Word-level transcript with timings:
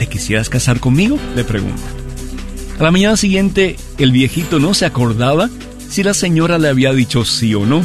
¿te 0.00 0.06
quisieras 0.06 0.48
casar 0.48 0.80
conmigo? 0.80 1.18
le 1.36 1.44
pregunta. 1.44 1.82
A 2.78 2.82
la 2.84 2.90
mañana 2.90 3.18
siguiente, 3.18 3.76
el 3.98 4.12
viejito 4.12 4.58
no 4.58 4.72
se 4.72 4.86
acordaba 4.86 5.50
si 5.90 6.02
la 6.02 6.14
señora 6.14 6.56
le 6.56 6.68
había 6.68 6.94
dicho 6.94 7.26
sí 7.26 7.54
o 7.54 7.66
no. 7.66 7.84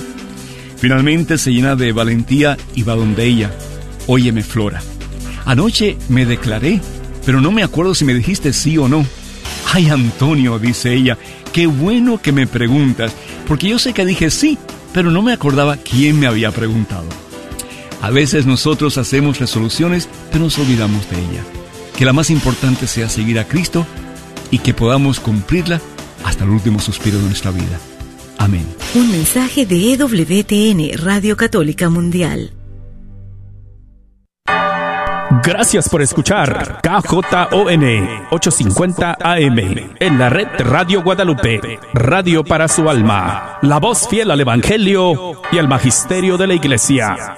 Finalmente 0.78 1.38
se 1.38 1.52
llena 1.52 1.76
de 1.76 1.92
valentía 1.92 2.56
y 2.74 2.84
va 2.84 2.96
donde 2.96 3.26
ella. 3.26 3.52
Óyeme, 4.08 4.44
Flora. 4.44 4.82
Anoche 5.44 5.98
me 6.08 6.26
declaré, 6.26 6.80
pero 7.26 7.42
no 7.42 7.52
me 7.52 7.64
acuerdo 7.64 7.94
si 7.94 8.06
me 8.06 8.14
dijiste 8.14 8.54
sí 8.54 8.78
o 8.78 8.88
no. 8.88 9.06
Ay, 9.74 9.90
Antonio, 9.90 10.58
dice 10.58 10.94
ella, 10.94 11.18
qué 11.52 11.68
bueno 11.68 12.22
que 12.22 12.32
me 12.32 12.48
preguntas, 12.48 13.12
porque 13.46 13.68
yo 13.68 13.78
sé 13.78 13.92
que 13.92 14.06
dije 14.06 14.32
sí, 14.32 14.58
pero 14.94 15.12
no 15.12 15.22
me 15.22 15.34
acordaba 15.34 15.76
quién 15.76 16.18
me 16.18 16.28
había 16.28 16.52
preguntado. 16.52 17.10
A 18.02 18.10
veces 18.10 18.46
nosotros 18.46 18.98
hacemos 18.98 19.38
resoluciones, 19.38 20.08
pero 20.32 20.46
nos 20.46 20.58
olvidamos 20.58 21.10
de 21.10 21.18
ella. 21.18 21.65
Que 21.98 22.06
la 22.06 22.14
más 22.14 22.30
importante 22.30 22.88
sea 22.88 23.10
seguir 23.10 23.40
a 23.40 23.46
Cristo 23.46 23.86
y 24.52 24.60
que 24.60 24.74
podamos 24.74 25.20
cumplirla 25.20 25.80
hasta 26.24 26.44
el 26.44 26.50
último 26.50 26.80
suspiro 26.80 27.18
de 27.18 27.26
nuestra 27.26 27.52
vida. 27.52 27.80
Amén. 28.38 28.66
Un 28.94 29.12
mensaje 29.12 29.66
de 29.66 29.94
EWTN, 29.94 31.04
Radio 31.04 31.38
Católica 31.38 31.90
Mundial. 31.90 32.52
Gracias 35.44 35.90
por 35.90 36.02
escuchar 36.02 36.82
KJON 36.82 37.84
850 38.32 39.18
AM 39.20 39.60
en 40.00 40.20
la 40.20 40.30
red 40.30 40.48
Radio 40.60 41.04
Guadalupe, 41.04 41.80
radio 41.94 42.44
para 42.44 42.68
su 42.68 42.90
alma, 42.90 43.60
la 43.62 43.80
voz 43.80 44.08
fiel 44.08 44.32
al 44.32 44.42
Evangelio 44.42 45.42
y 45.52 45.58
al 45.58 45.68
Magisterio 45.68 46.38
de 46.38 46.48
la 46.48 46.54
Iglesia. 46.54 47.38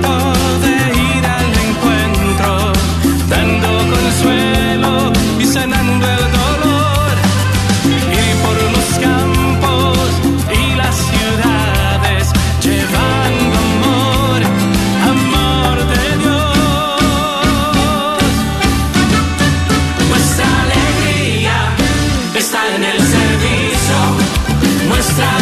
nuestra 25.11 25.40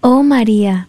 Oh 0.00 0.22
María, 0.22 0.88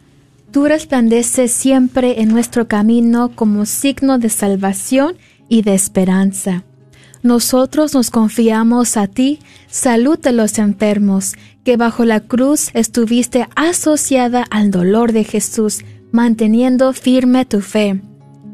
tú 0.51 0.65
resplandeces 0.65 1.51
siempre 1.51 2.21
en 2.21 2.29
nuestro 2.29 2.67
camino 2.67 3.31
como 3.33 3.65
signo 3.65 4.19
de 4.19 4.29
salvación 4.29 5.15
y 5.47 5.61
de 5.61 5.73
esperanza. 5.73 6.63
Nosotros 7.23 7.93
nos 7.93 8.11
confiamos 8.11 8.97
a 8.97 9.07
ti, 9.07 9.39
salud 9.67 10.19
de 10.19 10.31
los 10.31 10.59
enfermos, 10.59 11.33
que 11.63 11.77
bajo 11.77 12.05
la 12.05 12.19
cruz 12.19 12.69
estuviste 12.73 13.47
asociada 13.55 14.43
al 14.51 14.69
dolor 14.69 15.11
de 15.11 15.23
Jesús, 15.23 15.79
manteniendo 16.11 16.93
firme 16.93 17.45
tu 17.45 17.61
fe. 17.61 18.01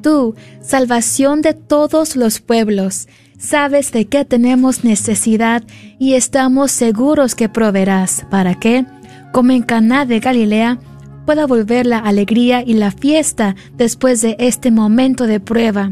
Tú, 0.01 0.36
salvación 0.62 1.42
de 1.42 1.53
todos 1.53 2.15
los 2.15 2.39
pueblos, 2.39 3.07
sabes 3.38 3.92
de 3.92 4.06
qué 4.06 4.25
tenemos 4.25 4.83
necesidad 4.83 5.63
y 6.00 6.13
estamos 6.13 6.71
seguros 6.71 7.36
que 7.36 7.50
proveerás 7.50 8.25
para 8.30 8.56
que, 8.56 8.86
como 9.31 9.51
en 9.51 9.63
Caná 9.63 10.06
de 10.06 10.19
Galilea, 10.19 10.80
pueda 11.25 11.45
volver 11.45 11.86
la 11.86 12.00
alegría 12.00 12.63
y 12.65 12.74
la 12.74 12.92
fiesta 12.92 13.56
después 13.77 14.21
de 14.21 14.36
este 14.39 14.71
momento 14.71 15.27
de 15.27 15.39
prueba. 15.39 15.92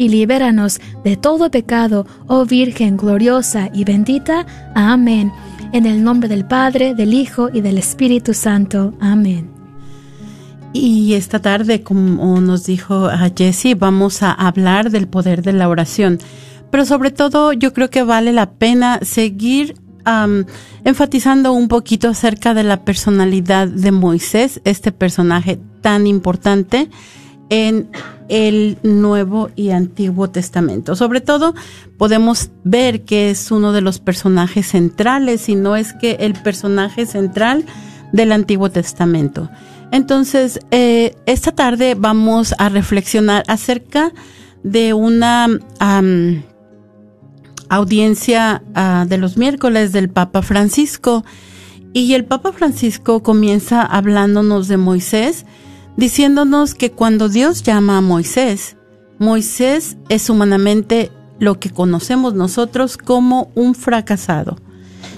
y 0.00 0.08
libéranos 0.08 0.80
de 1.04 1.18
todo 1.18 1.50
pecado, 1.50 2.06
oh 2.26 2.46
Virgen 2.46 2.96
gloriosa 2.96 3.68
y 3.74 3.84
bendita. 3.84 4.46
Amén. 4.74 5.30
En 5.74 5.84
el 5.84 6.02
nombre 6.02 6.26
del 6.26 6.46
Padre, 6.46 6.94
del 6.94 7.12
Hijo 7.12 7.50
y 7.52 7.60
del 7.60 7.76
Espíritu 7.76 8.32
Santo. 8.32 8.94
Amén. 8.98 9.50
Y 10.72 11.12
esta 11.12 11.42
tarde, 11.42 11.82
como 11.82 12.40
nos 12.40 12.64
dijo 12.64 13.08
a 13.08 13.30
Jessie, 13.36 13.74
vamos 13.74 14.22
a 14.22 14.32
hablar 14.32 14.90
del 14.90 15.06
poder 15.06 15.42
de 15.42 15.52
la 15.52 15.68
oración. 15.68 16.18
Pero 16.70 16.86
sobre 16.86 17.10
todo, 17.10 17.52
yo 17.52 17.74
creo 17.74 17.90
que 17.90 18.02
vale 18.02 18.32
la 18.32 18.52
pena 18.52 19.00
seguir 19.02 19.74
enfatizando 20.84 21.52
un 21.52 21.68
poquito 21.68 22.08
acerca 22.08 22.54
de 22.54 22.62
la 22.62 22.86
personalidad 22.86 23.68
de 23.68 23.92
Moisés, 23.92 24.62
este 24.64 24.92
personaje 24.92 25.60
tan 25.82 26.06
importante 26.06 26.88
en 27.50 27.90
el 28.28 28.78
Nuevo 28.82 29.50
y 29.56 29.70
Antiguo 29.70 30.30
Testamento. 30.30 30.96
Sobre 30.96 31.20
todo 31.20 31.54
podemos 31.98 32.50
ver 32.64 33.02
que 33.02 33.30
es 33.30 33.50
uno 33.50 33.72
de 33.72 33.82
los 33.82 33.98
personajes 33.98 34.68
centrales, 34.68 35.48
y 35.48 35.56
no 35.56 35.76
es 35.76 35.92
que 35.92 36.12
el 36.20 36.32
personaje 36.34 37.04
central 37.06 37.66
del 38.12 38.32
Antiguo 38.32 38.70
Testamento. 38.70 39.50
Entonces, 39.92 40.60
eh, 40.70 41.16
esta 41.26 41.52
tarde 41.52 41.96
vamos 41.98 42.54
a 42.58 42.68
reflexionar 42.68 43.44
acerca 43.48 44.12
de 44.62 44.94
una 44.94 45.48
audiencia 47.68 48.62
ah, 48.74 49.06
de 49.08 49.18
los 49.18 49.36
miércoles 49.36 49.92
del 49.92 50.10
Papa 50.10 50.42
Francisco. 50.42 51.24
Y 51.92 52.14
el 52.14 52.24
Papa 52.24 52.52
Francisco 52.52 53.22
comienza 53.22 53.82
hablándonos 53.82 54.68
de 54.68 54.76
Moisés, 54.76 55.44
diciéndonos 56.00 56.74
que 56.74 56.90
cuando 56.90 57.28
Dios 57.28 57.62
llama 57.62 57.98
a 57.98 58.00
Moisés, 58.00 58.76
Moisés 59.18 59.98
es 60.08 60.30
humanamente 60.30 61.12
lo 61.38 61.60
que 61.60 61.68
conocemos 61.68 62.32
nosotros 62.32 62.96
como 62.96 63.52
un 63.54 63.74
fracasado. 63.74 64.56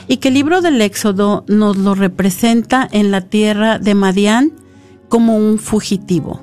Y 0.08 0.16
que 0.16 0.28
el 0.28 0.34
libro 0.34 0.60
del 0.60 0.82
Éxodo 0.82 1.44
nos 1.46 1.76
lo 1.76 1.94
representa 1.94 2.88
en 2.90 3.12
la 3.12 3.20
tierra 3.20 3.78
de 3.78 3.94
Madián 3.94 4.54
como 5.08 5.36
un 5.36 5.60
fugitivo. 5.60 6.40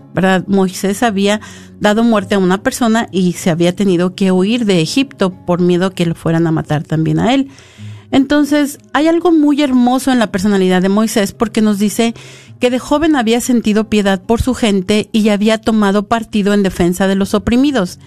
Moisés 0.47 1.03
había 1.03 1.41
dado 1.81 2.05
muerte 2.05 2.35
a 2.35 2.39
una 2.39 2.63
persona 2.63 3.09
y 3.11 3.33
se 3.33 3.49
había 3.49 3.75
tenido 3.75 4.15
que 4.15 4.31
huir 4.31 4.63
de 4.63 4.79
Egipto 4.79 5.31
por 5.45 5.59
miedo 5.59 5.91
que 5.91 6.05
lo 6.05 6.15
fueran 6.15 6.47
a 6.47 6.51
matar 6.51 6.83
también 6.83 7.19
a 7.19 7.33
él. 7.33 7.49
Entonces, 8.11 8.79
hay 8.93 9.07
algo 9.07 9.31
muy 9.31 9.61
hermoso 9.61 10.11
en 10.11 10.19
la 10.19 10.31
personalidad 10.31 10.81
de 10.81 10.89
Moisés 10.89 11.33
porque 11.33 11.61
nos 11.61 11.77
dice 11.77 12.15
que 12.59 12.69
de 12.69 12.79
joven 12.79 13.15
había 13.15 13.41
sentido 13.41 13.89
piedad 13.89 14.21
por 14.21 14.41
su 14.41 14.53
gente 14.53 15.09
y 15.11 15.29
había 15.29 15.59
tomado 15.59 16.07
partido 16.07 16.53
en 16.53 16.63
defensa 16.63 17.07
de 17.07 17.15
los 17.15 17.33
oprimidos, 17.33 17.99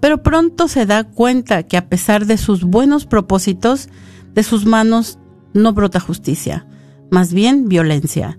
pero 0.00 0.22
pronto 0.22 0.68
se 0.68 0.86
da 0.86 1.04
cuenta 1.04 1.62
que 1.62 1.76
a 1.76 1.88
pesar 1.88 2.26
de 2.26 2.36
sus 2.36 2.64
buenos 2.64 3.06
propósitos, 3.06 3.88
de 4.34 4.42
sus 4.42 4.66
manos 4.66 5.18
no 5.52 5.72
brota 5.72 6.00
justicia, 6.00 6.66
más 7.10 7.32
bien 7.32 7.68
violencia. 7.68 8.38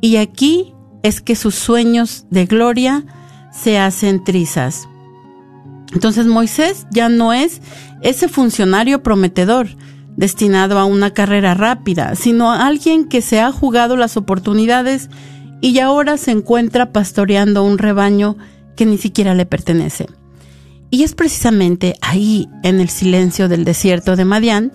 Y 0.00 0.16
aquí 0.16 0.74
es 1.02 1.20
que 1.20 1.36
sus 1.36 1.54
sueños 1.54 2.26
de 2.30 2.46
gloria 2.46 3.04
se 3.52 3.78
hacen 3.78 4.24
trizas. 4.24 4.88
Entonces 5.92 6.26
Moisés 6.26 6.86
ya 6.90 7.08
no 7.08 7.32
es 7.32 7.60
ese 8.02 8.28
funcionario 8.28 9.02
prometedor 9.02 9.68
destinado 10.16 10.78
a 10.78 10.84
una 10.84 11.12
carrera 11.12 11.54
rápida, 11.54 12.14
sino 12.14 12.50
a 12.50 12.66
alguien 12.66 13.06
que 13.06 13.22
se 13.22 13.40
ha 13.40 13.52
jugado 13.52 13.96
las 13.96 14.16
oportunidades 14.16 15.08
y 15.60 15.78
ahora 15.78 16.16
se 16.16 16.30
encuentra 16.30 16.92
pastoreando 16.92 17.64
un 17.64 17.78
rebaño 17.78 18.36
que 18.76 18.86
ni 18.86 18.98
siquiera 18.98 19.34
le 19.34 19.46
pertenece. 19.46 20.06
Y 20.90 21.04
es 21.04 21.14
precisamente 21.14 21.94
ahí, 22.00 22.48
en 22.62 22.80
el 22.80 22.88
silencio 22.88 23.48
del 23.48 23.64
desierto 23.64 24.16
de 24.16 24.24
Madián, 24.24 24.72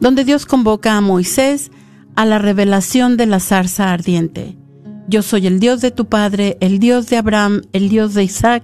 donde 0.00 0.24
Dios 0.24 0.46
convoca 0.46 0.96
a 0.96 1.00
Moisés 1.00 1.70
a 2.14 2.24
la 2.24 2.38
revelación 2.38 3.16
de 3.16 3.26
la 3.26 3.40
zarza 3.40 3.92
ardiente. 3.92 4.56
Yo 5.08 5.22
soy 5.22 5.46
el 5.46 5.60
Dios 5.60 5.80
de 5.80 5.90
tu 5.90 6.06
padre, 6.06 6.56
el 6.60 6.78
Dios 6.78 7.08
de 7.08 7.16
Abraham, 7.16 7.62
el 7.72 7.88
Dios 7.88 8.14
de 8.14 8.24
Isaac 8.24 8.62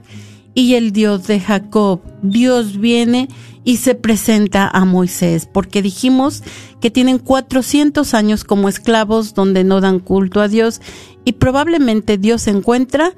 y 0.54 0.74
el 0.74 0.92
Dios 0.92 1.26
de 1.26 1.40
Jacob. 1.40 2.00
Dios 2.22 2.78
viene 2.78 3.28
y 3.64 3.76
se 3.76 3.94
presenta 3.94 4.68
a 4.68 4.84
Moisés, 4.84 5.48
porque 5.50 5.82
dijimos 5.82 6.42
que 6.80 6.90
tienen 6.90 7.18
400 7.18 8.14
años 8.14 8.44
como 8.44 8.68
esclavos 8.68 9.34
donde 9.34 9.64
no 9.64 9.80
dan 9.80 10.00
culto 10.00 10.40
a 10.40 10.48
Dios 10.48 10.80
y 11.24 11.32
probablemente 11.32 12.18
Dios 12.18 12.42
se 12.42 12.50
encuentra 12.50 13.14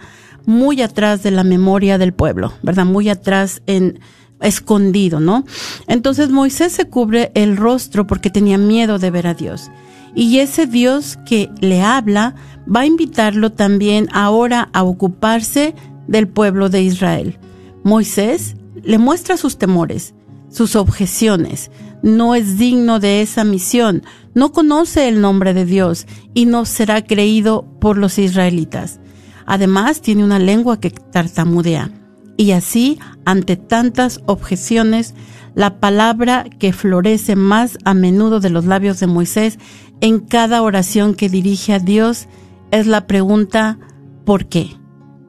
muy 0.47 0.83
atrás 0.83 1.23
de 1.23 1.31
la 1.31 1.45
memoria 1.45 1.97
del 1.97 2.13
pueblo, 2.13 2.53
¿verdad? 2.63 2.85
Muy 2.85 3.09
atrás 3.09 3.63
en 3.67 4.01
escondido, 4.41 5.21
¿no? 5.21 5.45
Entonces 5.87 6.31
Moisés 6.31 6.73
se 6.73 6.87
cubre 6.87 7.33
el 7.35 7.57
rostro 7.57 8.07
porque 8.07 8.31
tenía 8.31 8.59
miedo 8.59 8.99
de 8.99 9.11
ver 9.11 9.27
a 9.27 9.35
Dios. 9.35 9.71
Y 10.15 10.39
ese 10.39 10.67
Dios 10.67 11.19
que 11.27 11.51
le 11.61 11.83
habla 11.83 12.35
va 12.73 12.81
a 12.81 12.87
invitarlo 12.87 13.53
también 13.53 14.09
ahora 14.13 14.69
a 14.73 14.85
ocuparse 14.85 15.75
del 16.07 16.29
pueblo 16.29 16.69
de 16.69 16.83
Israel. 16.83 17.39
Moisés 17.83 18.57
le 18.83 18.99
muestra 18.99 19.37
sus 19.37 19.59
temores, 19.59 20.15
sus 20.55 20.77
objeciones, 20.77 21.71
no 22.03 22.35
es 22.35 22.59
digno 22.59 23.01
de 23.01 23.23
esa 23.23 23.43
misión, 23.43 24.05
no 24.35 24.53
conoce 24.53 25.09
el 25.09 25.21
nombre 25.21 25.53
de 25.53 25.65
Dios 25.65 26.07
y 26.33 26.47
no 26.47 26.65
será 26.65 27.03
creído 27.03 27.67
por 27.81 27.99
los 27.99 28.19
israelitas. 28.19 29.01
Además, 29.47 30.01
tiene 30.01 30.23
una 30.23 30.39
lengua 30.39 30.79
que 30.79 30.91
tartamudea. 30.91 31.91
Y 32.37 32.53
así, 32.53 32.99
ante 33.25 33.57
tantas 33.57 34.21
objeciones, 34.27 35.15
la 35.55 35.81
palabra 35.81 36.45
que 36.59 36.73
florece 36.73 37.37
más 37.37 37.79
a 37.85 37.95
menudo 37.95 38.39
de 38.39 38.51
los 38.51 38.65
labios 38.65 39.01
de 39.01 39.07
Moisés 39.07 39.59
en 40.01 40.21
cada 40.21 40.63
oración 40.63 41.15
que 41.15 41.29
dirige 41.29 41.75
a 41.75 41.79
Dios 41.79 42.29
es 42.71 42.87
la 42.87 43.07
pregunta 43.07 43.79
¿por 44.25 44.47
qué? 44.47 44.71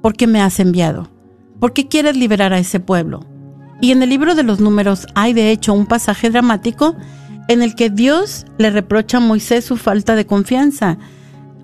¿Por 0.02 0.14
qué 0.14 0.28
me 0.28 0.42
has 0.42 0.60
enviado? 0.60 1.10
¿Por 1.60 1.74
qué 1.74 1.88
quieres 1.88 2.16
liberar 2.16 2.54
a 2.54 2.60
ese 2.60 2.80
pueblo? 2.80 3.26
Y 3.82 3.92
en 3.92 4.02
el 4.04 4.10
libro 4.10 4.36
de 4.36 4.44
los 4.44 4.60
números 4.60 5.08
hay 5.16 5.34
de 5.34 5.52
hecho 5.52 5.74
un 5.74 5.86
pasaje 5.86 6.30
dramático 6.30 6.96
en 7.48 7.62
el 7.62 7.76
que 7.76 7.90
Dios 7.90 8.46
le 8.58 8.70
reprocha 8.70 9.18
a 9.18 9.22
Moisés 9.22 9.66
su 9.66 9.78
falta 9.78 10.16
de 10.16 10.26
confianza, 10.26 10.98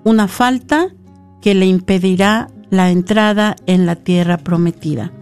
una 0.04 0.28
falta 0.28 0.88
que 1.40 1.54
le 1.54 1.66
impedirá 1.66 2.50
la 2.70 2.90
entrada 2.90 3.56
en 3.66 3.86
la 3.86 3.96
tierra 3.96 4.38
prometida. 4.38 5.12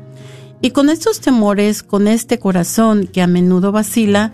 Y 0.63 0.71
con 0.71 0.91
estos 0.91 1.21
temores, 1.21 1.83
con 1.83 2.07
este 2.07 2.39
corazón 2.39 3.07
que 3.07 3.23
a 3.23 3.27
menudo 3.27 3.73
vacila, 3.73 4.31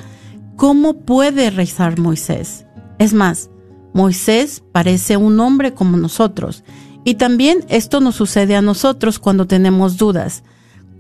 ¿cómo 0.57 0.95
puede 0.95 1.51
rezar 1.51 2.01
Moisés? 2.01 2.67
Es 2.99 3.15
más, 3.15 3.51
Moisés 3.95 4.65
parece 4.73 5.17
un 5.17 5.39
hombre 5.39 5.73
como 5.73 5.97
nosotros. 5.97 6.65
Y 7.05 7.15
también 7.15 7.65
esto 7.69 8.01
nos 8.01 8.17
sucede 8.17 8.57
a 8.57 8.63
nosotros 8.63 9.21
cuando 9.21 9.47
tenemos 9.47 9.97
dudas. 9.97 10.43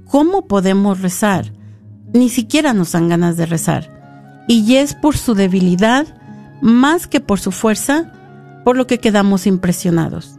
¿Cómo 0.06 0.46
podemos 0.46 1.00
rezar? 1.00 1.52
Ni 2.12 2.28
siquiera 2.28 2.72
nos 2.72 2.92
dan 2.92 3.08
ganas 3.08 3.36
de 3.36 3.46
rezar. 3.46 4.44
Y 4.48 4.76
es 4.76 4.94
por 4.94 5.16
su 5.16 5.34
debilidad, 5.34 6.06
más 6.62 7.06
que 7.06 7.20
por 7.20 7.40
su 7.40 7.50
fuerza, 7.50 8.12
por 8.64 8.76
lo 8.76 8.86
que 8.86 8.98
quedamos 8.98 9.46
impresionados. 9.46 10.38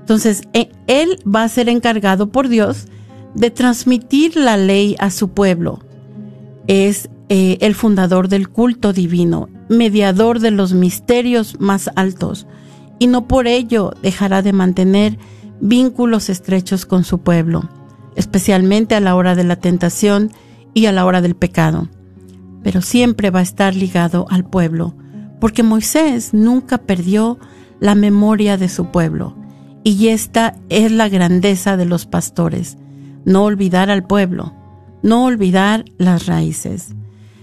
Entonces, 0.00 0.42
e, 0.52 0.70
Él 0.86 1.18
va 1.26 1.42
a 1.42 1.48
ser 1.48 1.68
encargado 1.68 2.30
por 2.30 2.48
Dios 2.48 2.86
de 3.34 3.50
transmitir 3.50 4.36
la 4.36 4.56
ley 4.56 4.96
a 4.98 5.10
su 5.10 5.28
pueblo. 5.28 5.80
Es 6.66 7.08
eh, 7.28 7.58
el 7.60 7.74
fundador 7.74 8.28
del 8.28 8.48
culto 8.48 8.92
divino, 8.92 9.48
mediador 9.68 10.38
de 10.38 10.50
los 10.50 10.74
misterios 10.74 11.56
más 11.60 11.90
altos, 11.96 12.46
y 12.98 13.06
no 13.08 13.26
por 13.26 13.46
ello 13.46 13.94
dejará 14.02 14.42
de 14.42 14.52
mantener 14.52 15.18
vínculos 15.60 16.28
estrechos 16.28 16.86
con 16.86 17.04
su 17.04 17.18
pueblo, 17.18 17.68
especialmente 18.16 18.94
a 18.94 19.00
la 19.00 19.14
hora 19.14 19.34
de 19.34 19.44
la 19.44 19.56
tentación 19.56 20.30
y 20.74 20.86
a 20.86 20.92
la 20.92 21.04
hora 21.04 21.20
del 21.20 21.34
pecado. 21.34 21.88
Pero 22.62 22.80
siempre 22.80 23.30
va 23.30 23.40
a 23.40 23.42
estar 23.42 23.74
ligado 23.74 24.26
al 24.30 24.44
pueblo, 24.44 24.94
porque 25.40 25.62
Moisés 25.62 26.32
nunca 26.32 26.78
perdió 26.78 27.38
la 27.80 27.94
memoria 27.94 28.56
de 28.56 28.68
su 28.68 28.86
pueblo, 28.86 29.36
y 29.84 30.08
esta 30.08 30.54
es 30.68 30.92
la 30.92 31.08
grandeza 31.08 31.76
de 31.76 31.84
los 31.84 32.06
pastores, 32.06 32.78
no 33.24 33.44
olvidar 33.44 33.90
al 33.90 34.06
pueblo, 34.06 34.54
no 35.02 35.24
olvidar 35.24 35.84
las 35.98 36.26
raíces. 36.26 36.94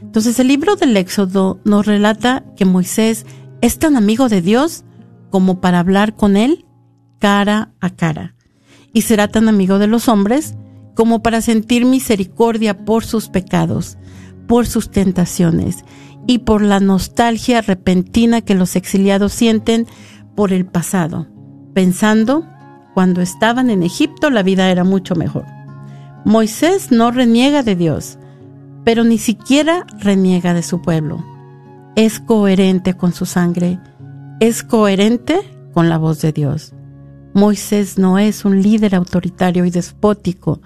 Entonces 0.01 0.39
el 0.39 0.47
libro 0.47 0.75
del 0.75 0.95
Éxodo 0.95 1.59
nos 1.65 1.85
relata 1.85 2.45
que 2.55 2.65
Moisés 2.65 3.25
es 3.61 3.77
tan 3.79 3.97
amigo 3.97 4.29
de 4.29 4.41
Dios 4.41 4.85
como 5.29 5.59
para 5.59 5.79
hablar 5.79 6.15
con 6.15 6.37
él 6.37 6.65
cara 7.19 7.73
a 7.81 7.89
cara. 7.89 8.35
Y 8.99 9.01
será 9.01 9.29
tan 9.29 9.47
amigo 9.47 9.79
de 9.79 9.87
los 9.87 10.09
hombres 10.09 10.55
como 10.93 11.23
para 11.23 11.39
sentir 11.39 11.85
misericordia 11.85 12.83
por 12.83 13.05
sus 13.05 13.29
pecados, 13.29 13.97
por 14.45 14.67
sus 14.67 14.91
tentaciones 14.91 15.85
y 16.27 16.39
por 16.39 16.61
la 16.61 16.81
nostalgia 16.81 17.61
repentina 17.61 18.41
que 18.41 18.55
los 18.55 18.75
exiliados 18.75 19.31
sienten 19.31 19.87
por 20.35 20.51
el 20.51 20.65
pasado, 20.65 21.29
pensando, 21.73 22.45
cuando 22.93 23.21
estaban 23.21 23.69
en 23.69 23.83
Egipto 23.83 24.29
la 24.31 24.43
vida 24.43 24.69
era 24.69 24.83
mucho 24.83 25.15
mejor. 25.15 25.45
Moisés 26.25 26.91
no 26.91 27.09
reniega 27.09 27.63
de 27.63 27.77
Dios, 27.77 28.19
pero 28.83 29.05
ni 29.05 29.17
siquiera 29.17 29.87
reniega 29.97 30.53
de 30.53 30.61
su 30.61 30.81
pueblo. 30.81 31.23
Es 31.95 32.19
coherente 32.19 32.95
con 32.95 33.13
su 33.13 33.25
sangre, 33.25 33.79
es 34.41 34.61
coherente 34.61 35.39
con 35.73 35.87
la 35.87 35.97
voz 35.97 36.19
de 36.19 36.33
Dios. 36.33 36.73
Moisés 37.33 37.97
no 37.97 38.17
es 38.17 38.45
un 38.45 38.61
líder 38.61 38.95
autoritario 38.95 39.65
y 39.65 39.71
despótico. 39.71 40.61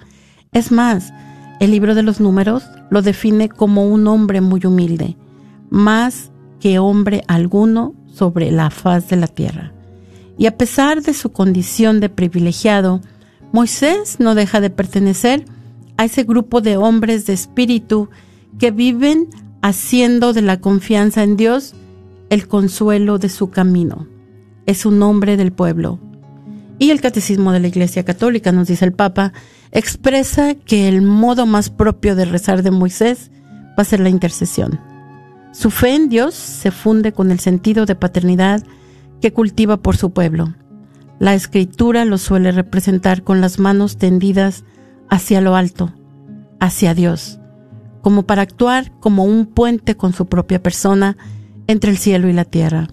Es 0.52 0.72
más, 0.72 1.12
el 1.60 1.70
libro 1.70 1.94
de 1.94 2.02
los 2.02 2.20
números 2.20 2.64
lo 2.90 3.02
define 3.02 3.48
como 3.48 3.86
un 3.86 4.06
hombre 4.06 4.40
muy 4.40 4.60
humilde, 4.64 5.16
más 5.70 6.30
que 6.60 6.78
hombre 6.78 7.22
alguno 7.28 7.94
sobre 8.12 8.50
la 8.50 8.70
faz 8.70 9.08
de 9.08 9.16
la 9.16 9.26
tierra. 9.26 9.72
Y 10.38 10.46
a 10.46 10.56
pesar 10.56 11.02
de 11.02 11.14
su 11.14 11.30
condición 11.30 12.00
de 12.00 12.08
privilegiado, 12.08 13.00
Moisés 13.52 14.18
no 14.18 14.34
deja 14.34 14.60
de 14.60 14.70
pertenecer 14.70 15.44
a 15.96 16.04
ese 16.04 16.24
grupo 16.24 16.60
de 16.60 16.76
hombres 16.76 17.26
de 17.26 17.34
espíritu 17.34 18.08
que 18.58 18.70
viven 18.70 19.28
haciendo 19.62 20.32
de 20.32 20.42
la 20.42 20.60
confianza 20.60 21.22
en 21.22 21.36
Dios 21.36 21.74
el 22.30 22.48
consuelo 22.48 23.18
de 23.18 23.28
su 23.28 23.50
camino. 23.50 24.06
Es 24.66 24.86
un 24.86 25.02
hombre 25.02 25.36
del 25.36 25.52
pueblo. 25.52 25.98
Y 26.78 26.90
el 26.90 27.00
Catecismo 27.00 27.52
de 27.52 27.60
la 27.60 27.68
Iglesia 27.68 28.04
Católica, 28.04 28.52
nos 28.52 28.68
dice 28.68 28.84
el 28.84 28.92
Papa, 28.92 29.32
expresa 29.70 30.54
que 30.54 30.88
el 30.88 31.02
modo 31.02 31.46
más 31.46 31.70
propio 31.70 32.16
de 32.16 32.24
rezar 32.24 32.62
de 32.62 32.70
Moisés 32.70 33.30
va 33.78 33.82
a 33.82 33.84
ser 33.84 34.00
la 34.00 34.08
intercesión. 34.08 34.80
Su 35.52 35.70
fe 35.70 35.94
en 35.94 36.08
Dios 36.08 36.34
se 36.34 36.70
funde 36.70 37.12
con 37.12 37.30
el 37.30 37.38
sentido 37.38 37.86
de 37.86 37.94
paternidad 37.94 38.64
que 39.20 39.32
cultiva 39.32 39.76
por 39.76 39.96
su 39.96 40.12
pueblo. 40.12 40.54
La 41.20 41.34
escritura 41.34 42.04
lo 42.04 42.18
suele 42.18 42.50
representar 42.50 43.22
con 43.22 43.40
las 43.40 43.60
manos 43.60 43.96
tendidas 43.96 44.64
hacia 45.08 45.40
lo 45.40 45.54
alto, 45.54 45.94
hacia 46.58 46.92
Dios, 46.92 47.38
como 48.02 48.24
para 48.24 48.42
actuar 48.42 48.92
como 48.98 49.24
un 49.24 49.46
puente 49.46 49.96
con 49.96 50.12
su 50.12 50.26
propia 50.26 50.60
persona 50.60 51.16
entre 51.68 51.90
el 51.90 51.98
cielo 51.98 52.28
y 52.28 52.32
la 52.32 52.44
tierra. 52.44 52.88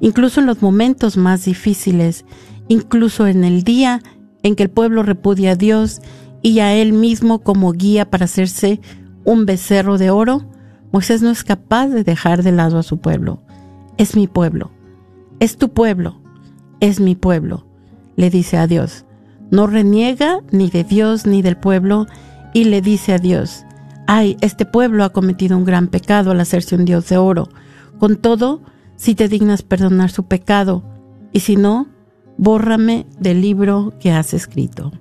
Incluso 0.00 0.40
en 0.40 0.46
los 0.46 0.62
momentos 0.62 1.16
más 1.16 1.46
difíciles, 1.46 2.24
incluso 2.70 3.26
en 3.26 3.42
el 3.42 3.64
día 3.64 4.00
en 4.44 4.54
que 4.54 4.62
el 4.62 4.70
pueblo 4.70 5.02
repudia 5.02 5.52
a 5.52 5.56
Dios 5.56 6.00
y 6.40 6.60
a 6.60 6.72
él 6.72 6.92
mismo 6.92 7.40
como 7.40 7.72
guía 7.72 8.08
para 8.08 8.24
hacerse 8.24 8.80
un 9.24 9.44
becerro 9.44 9.98
de 9.98 10.10
oro, 10.10 10.46
Moisés 10.92 11.20
no 11.20 11.30
es 11.30 11.42
capaz 11.42 11.88
de 11.88 12.04
dejar 12.04 12.44
de 12.44 12.52
lado 12.52 12.78
a 12.78 12.84
su 12.84 12.98
pueblo. 12.98 13.42
Es 13.98 14.14
mi 14.14 14.28
pueblo, 14.28 14.70
es 15.40 15.56
tu 15.56 15.70
pueblo, 15.70 16.20
es 16.78 17.00
mi 17.00 17.16
pueblo, 17.16 17.66
le 18.16 18.30
dice 18.30 18.56
a 18.56 18.68
Dios. 18.68 19.04
No 19.50 19.66
reniega 19.66 20.38
ni 20.52 20.70
de 20.70 20.84
Dios 20.84 21.26
ni 21.26 21.42
del 21.42 21.56
pueblo 21.56 22.06
y 22.54 22.64
le 22.64 22.80
dice 22.80 23.14
a 23.14 23.18
Dios, 23.18 23.64
ay, 24.06 24.36
este 24.42 24.64
pueblo 24.64 25.02
ha 25.02 25.10
cometido 25.10 25.56
un 25.56 25.64
gran 25.64 25.88
pecado 25.88 26.30
al 26.30 26.38
hacerse 26.38 26.76
un 26.76 26.84
Dios 26.84 27.08
de 27.08 27.16
oro. 27.16 27.48
Con 27.98 28.14
todo, 28.14 28.62
si 28.94 29.16
te 29.16 29.26
dignas 29.26 29.62
perdonar 29.62 30.12
su 30.12 30.26
pecado, 30.26 30.84
y 31.32 31.40
si 31.40 31.56
no, 31.56 31.88
bórrame 32.40 33.06
del 33.18 33.42
libro 33.42 33.92
que 34.00 34.12
has 34.12 34.32
escrito. 34.32 34.92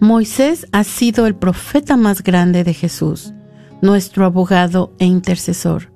Moisés 0.00 0.66
ha 0.72 0.82
sido 0.82 1.28
el 1.28 1.36
profeta 1.36 1.96
más 1.96 2.24
grande 2.24 2.64
de 2.64 2.74
Jesús, 2.74 3.32
nuestro 3.80 4.24
abogado 4.24 4.92
e 4.98 5.04
intercesor. 5.04 5.92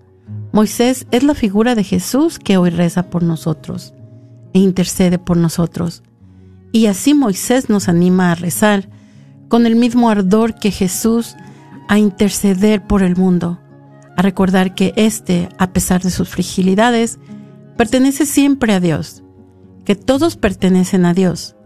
Moisés 0.52 1.08
es 1.10 1.24
la 1.24 1.34
figura 1.34 1.74
de 1.74 1.82
Jesús 1.82 2.38
que 2.38 2.56
hoy 2.56 2.70
reza 2.70 3.10
por 3.10 3.24
nosotros 3.24 3.92
e 4.54 4.60
intercede 4.60 5.18
por 5.18 5.36
nosotros. 5.36 6.04
Y 6.70 6.86
así 6.86 7.12
Moisés 7.12 7.68
nos 7.68 7.88
anima 7.88 8.30
a 8.30 8.36
rezar 8.36 8.88
con 9.48 9.66
el 9.66 9.74
mismo 9.74 10.10
ardor 10.10 10.54
que 10.54 10.70
Jesús 10.70 11.34
a 11.88 11.98
interceder 11.98 12.86
por 12.86 13.02
el 13.02 13.16
mundo, 13.16 13.58
a 14.16 14.22
recordar 14.22 14.76
que 14.76 14.92
éste, 14.94 15.48
a 15.58 15.72
pesar 15.72 16.02
de 16.02 16.10
sus 16.10 16.28
fragilidades, 16.28 17.18
pertenece 17.76 18.26
siempre 18.26 18.72
a 18.72 18.78
Dios, 18.78 19.24
que 19.86 19.94
todos 19.94 20.36
pertenecen 20.36 21.06
a 21.06 21.14
Dios. 21.14 21.56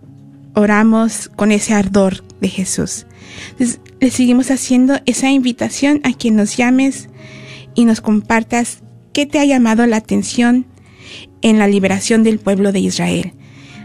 oramos 0.53 1.31
con 1.35 1.51
ese 1.51 1.73
ardor 1.73 2.23
de 2.41 2.47
Jesús. 2.47 3.07
Entonces, 3.53 3.79
le 3.99 4.11
seguimos 4.11 4.51
haciendo 4.51 4.99
esa 5.07 5.31
invitación 5.31 5.99
a 6.03 6.13
que 6.13 6.29
nos 6.29 6.57
llames 6.57 7.09
y 7.73 7.85
nos 7.85 7.99
compartas 7.99 8.83
qué 9.13 9.25
te 9.25 9.39
ha 9.39 9.45
llamado 9.45 9.87
la 9.87 9.97
atención 9.97 10.67
en 11.41 11.57
la 11.57 11.67
liberación 11.67 12.21
del 12.21 12.37
pueblo 12.37 12.71
de 12.71 12.81
Israel. 12.81 13.33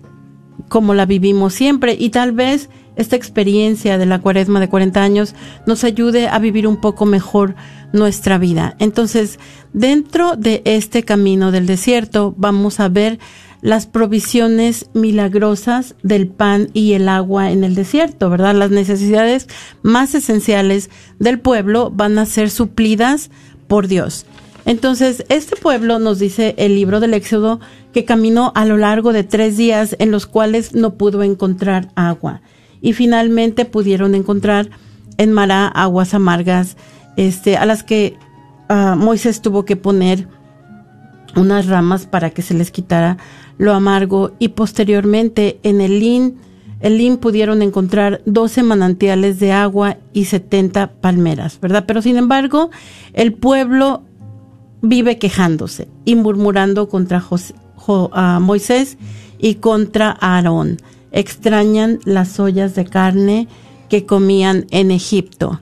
como 0.69 0.95
la 0.95 1.07
vivimos 1.07 1.55
siempre 1.55 1.97
y 1.99 2.11
tal 2.11 2.33
vez 2.33 2.69
esta 2.97 3.17
experiencia 3.17 3.99
de 3.99 4.07
la 4.07 4.21
cuaresma 4.21 4.61
de 4.61 4.69
40 4.69 5.03
años 5.03 5.35
nos 5.67 5.85
ayude 5.85 6.29
a 6.29 6.39
vivir 6.39 6.67
un 6.67 6.81
poco 6.81 7.07
mejor 7.07 7.55
nuestra 7.93 8.39
vida. 8.39 8.77
Entonces, 8.79 9.39
dentro 9.73 10.37
de 10.37 10.63
este 10.65 11.03
camino 11.03 11.53
del 11.53 11.67
desierto 11.67 12.35
vamos 12.37 12.81
a 12.81 12.89
ver 12.89 13.19
las 13.63 13.87
provisiones 13.87 14.91
milagrosas 14.93 15.95
del 16.03 16.27
pan 16.27 16.69
y 16.73 16.95
el 16.95 17.09
agua 17.09 17.53
en 17.53 17.65
el 17.65 17.75
desierto, 17.75 18.29
¿verdad? 18.29 18.57
Las 18.57 18.71
necesidades 18.71 19.49
más 19.83 20.15
esenciales 20.15 20.91
del 21.21 21.39
pueblo 21.39 21.91
van 21.91 22.19
a 22.19 22.27
ser 22.27 22.51
suplidas 22.51 23.31
por 23.69 23.87
Dios. 23.87 24.27
Entonces, 24.65 25.25
este 25.29 25.57
pueblo, 25.57 25.99
nos 25.99 26.19
dice 26.19 26.55
el 26.59 26.75
libro 26.75 27.01
del 27.01 27.15
Éxodo, 27.15 27.61
que 27.93 28.05
caminó 28.05 28.53
a 28.55 28.65
lo 28.65 28.77
largo 28.77 29.13
de 29.13 29.25
tres 29.25 29.57
días 29.57 29.97
en 29.99 30.11
los 30.11 30.27
cuales 30.27 30.75
no 30.75 30.95
pudo 30.95 31.23
encontrar 31.23 31.89
agua. 31.95 32.41
Y 32.81 32.95
finalmente 32.95 33.65
pudieron 33.65 34.15
encontrar 34.15 34.71
en 35.19 35.33
Mará 35.33 35.69
aguas 35.69 36.15
amargas, 36.15 36.77
este, 37.17 37.57
a 37.57 37.67
las 37.67 37.83
que 37.83 38.17
ah, 38.69 38.95
Moisés 38.97 39.43
tuvo 39.43 39.65
que 39.65 39.77
poner 39.77 40.27
unas 41.37 41.67
ramas 41.67 42.07
para 42.07 42.31
que 42.31 42.43
se 42.43 42.55
les 42.55 42.71
quitara 42.71 43.19
lo 43.59 43.73
amargo 43.73 44.33
y 44.39 44.49
posteriormente 44.49 45.61
en 45.63 45.81
el 45.81 46.01
Lin, 46.01 46.37
el 46.81 46.99
Lin 46.99 47.17
pudieron 47.17 47.63
encontrar 47.63 48.23
12 48.27 48.63
manantiales 48.65 49.39
de 49.39 49.53
agua 49.53 49.99
y 50.13 50.25
70 50.25 50.95
palmeras, 51.01 51.61
¿verdad? 51.61 51.85
Pero 51.87 52.03
sin 52.03 52.17
embargo, 52.17 52.71
el 53.13 53.35
pueblo 53.35 54.03
vive 54.81 55.19
quejándose 55.19 55.89
y 56.05 56.17
murmurando 56.17 56.89
contra 56.89 57.21
Moisés 58.41 58.99
y 59.39 59.57
contra 59.57 60.17
Aarón. 60.21 60.79
Extrañan 61.11 61.99
las 62.05 62.41
ollas 62.41 62.75
de 62.75 62.85
carne 62.85 63.49
que 63.89 64.07
comían 64.07 64.67
en 64.71 64.91
Egipto. 64.91 65.61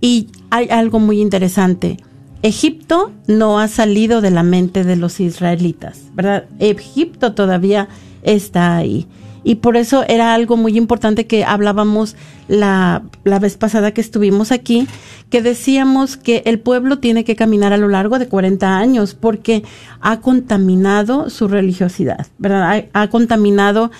Y 0.00 0.28
hay 0.50 0.68
algo 0.68 0.98
muy 0.98 1.20
interesante. 1.20 1.98
Egipto 2.42 3.12
no 3.26 3.58
ha 3.60 3.68
salido 3.68 4.20
de 4.20 4.30
la 4.30 4.42
mente 4.42 4.84
de 4.84 4.96
los 4.96 5.20
israelitas, 5.20 6.04
¿verdad? 6.14 6.44
Egipto 6.58 7.34
todavía 7.34 7.88
está 8.22 8.76
ahí. 8.76 9.06
Y 9.42 9.56
por 9.56 9.76
eso 9.76 10.04
era 10.06 10.34
algo 10.34 10.56
muy 10.56 10.76
importante 10.76 11.26
que 11.26 11.44
hablábamos 11.44 12.16
la, 12.48 13.02
la, 13.24 13.38
vez 13.38 13.56
pasada 13.56 13.92
que 13.92 14.00
estuvimos 14.00 14.52
aquí, 14.52 14.86
que 15.30 15.40
decíamos 15.40 16.16
que 16.16 16.42
el 16.44 16.58
pueblo 16.58 16.98
tiene 16.98 17.24
que 17.24 17.36
caminar 17.36 17.72
a 17.72 17.78
lo 17.78 17.88
largo 17.88 18.18
de 18.18 18.28
40 18.28 18.76
años 18.76 19.14
porque 19.14 19.62
ha 20.00 20.20
contaminado 20.20 21.30
su 21.30 21.48
religiosidad, 21.48 22.26
¿verdad? 22.38 22.86
Ha, 22.92 23.08
contaminado, 23.08 23.90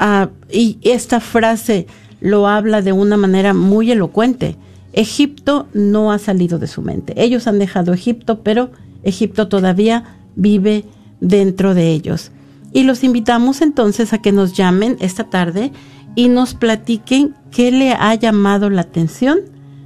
uh, 0.00 0.26
y 0.50 0.78
esta 0.82 1.20
frase 1.20 1.86
lo 2.20 2.48
habla 2.48 2.82
de 2.82 2.92
una 2.92 3.16
manera 3.16 3.54
muy 3.54 3.90
elocuente. 3.90 4.56
Egipto 4.92 5.68
no 5.72 6.12
ha 6.12 6.18
salido 6.18 6.58
de 6.58 6.66
su 6.66 6.82
mente. 6.82 7.14
Ellos 7.16 7.46
han 7.46 7.58
dejado 7.58 7.94
Egipto, 7.94 8.40
pero 8.42 8.70
Egipto 9.04 9.48
todavía 9.48 10.16
vive 10.36 10.84
dentro 11.20 11.74
de 11.74 11.92
ellos. 11.92 12.31
Y 12.72 12.84
los 12.84 13.04
invitamos 13.04 13.60
entonces 13.60 14.12
a 14.12 14.18
que 14.18 14.32
nos 14.32 14.54
llamen 14.54 14.96
esta 15.00 15.24
tarde 15.24 15.72
y 16.14 16.28
nos 16.28 16.54
platiquen 16.54 17.34
qué 17.50 17.70
le 17.70 17.92
ha 17.92 18.14
llamado 18.14 18.70
la 18.70 18.82
atención 18.82 19.40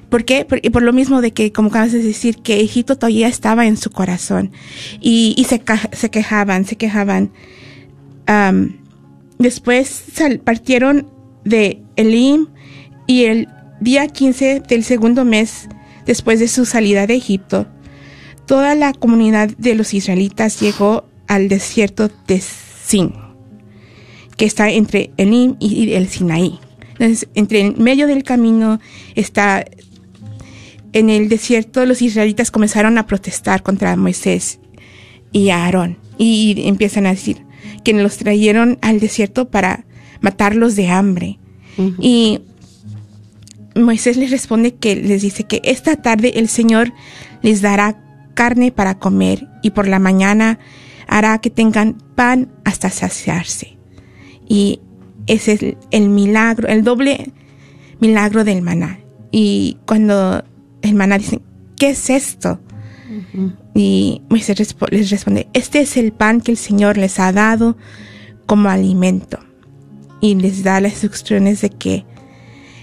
¿Por 0.09 0.23
qué? 0.23 0.45
Por, 0.45 0.59
y 0.63 0.69
por 0.69 0.83
lo 0.83 0.93
mismo 0.93 1.21
de 1.21 1.31
que, 1.31 1.51
como 1.51 1.69
acabas 1.69 1.91
de 1.91 2.01
decir, 2.01 2.37
que 2.37 2.61
Egipto 2.61 2.95
todavía 2.95 3.27
estaba 3.27 3.65
en 3.65 3.77
su 3.77 3.89
corazón 3.89 4.51
y, 5.01 5.35
y 5.37 5.43
se, 5.43 5.61
se, 5.91 6.09
quejaban, 6.09 6.65
se 6.65 6.77
quejaban. 6.77 7.31
después 9.37 10.03
partieron 10.43 11.07
de 11.43 11.81
Elim 11.95 12.47
y 13.05 13.25
el 13.25 13.47
día 13.79 14.07
15 14.07 14.61
del 14.61 14.83
segundo 14.83 15.25
mes 15.25 15.67
después 16.05 16.39
de 16.39 16.47
su 16.47 16.65
salida 16.65 17.05
de 17.05 17.15
Egipto, 17.15 17.67
toda 18.45 18.75
la 18.75 18.93
comunidad 18.93 19.49
de 19.57 19.75
los 19.75 19.93
israelitas 19.93 20.61
llegó 20.61 21.05
al 21.27 21.49
desierto 21.49 22.09
de 22.27 22.41
Sin, 22.41 23.13
que 24.37 24.45
está 24.45 24.69
entre 24.69 25.11
Elim 25.17 25.57
y 25.59 25.91
el 25.93 26.07
Sinaí. 26.07 26.59
Entonces, 26.99 27.29
entre 27.35 27.59
en 27.59 27.75
medio 27.77 28.07
del 28.07 28.23
camino 28.23 28.79
está 29.15 29.65
en 30.93 31.09
el 31.09 31.29
desierto 31.29 31.85
los 31.85 32.01
israelitas 32.01 32.51
comenzaron 32.51 32.97
a 32.97 33.07
protestar 33.07 33.63
contra 33.63 33.95
Moisés 33.95 34.59
y 35.31 35.49
Aarón 35.49 35.97
y 36.17 36.55
empiezan 36.67 37.05
a 37.05 37.11
decir 37.11 37.45
que 37.83 37.93
los 37.93 38.17
trajeron 38.17 38.77
al 38.81 38.99
desierto 38.99 39.49
para 39.49 39.85
matarlos 40.21 40.75
de 40.75 40.89
hambre. 40.89 41.39
Y 41.99 42.41
Moisés 43.75 44.17
les 44.17 44.31
responde 44.31 44.73
que 44.75 44.95
les 44.95 45.21
dice 45.21 45.43
que 45.43 45.61
esta 45.63 45.95
tarde 45.95 46.33
el 46.35 46.49
Señor 46.49 46.91
les 47.43 47.61
dará 47.61 48.03
carne 48.33 48.71
para 48.71 48.97
comer 48.97 49.47
y 49.61 49.71
por 49.71 49.87
la 49.87 49.99
mañana 49.99 50.59
hará 51.07 51.39
que 51.39 51.49
tengan 51.49 51.93
pan 52.15 52.51
hasta 52.65 52.89
saciarse. 52.89 53.77
Y 54.47 54.79
ese 55.27 55.53
es 55.53 55.63
el, 55.63 55.77
el 55.91 56.09
milagro, 56.09 56.67
el 56.67 56.83
doble 56.83 57.31
milagro 57.99 58.43
del 58.43 58.61
maná. 58.61 58.99
Y 59.31 59.77
cuando 59.85 60.43
hermana 60.87 61.17
dicen, 61.17 61.41
¿qué 61.75 61.89
es 61.91 62.09
esto? 62.09 62.59
Y 63.73 64.21
Moisés 64.29 64.59
les 64.91 65.09
responde, 65.09 65.47
este 65.53 65.79
es 65.81 65.97
el 65.97 66.11
pan 66.11 66.41
que 66.41 66.51
el 66.51 66.57
Señor 66.57 66.97
les 66.97 67.19
ha 67.19 67.31
dado 67.31 67.77
como 68.45 68.69
alimento. 68.69 69.39
Y 70.19 70.35
les 70.35 70.63
da 70.63 70.81
las 70.81 71.03
instrucciones 71.03 71.61
de 71.61 71.69
que 71.69 72.05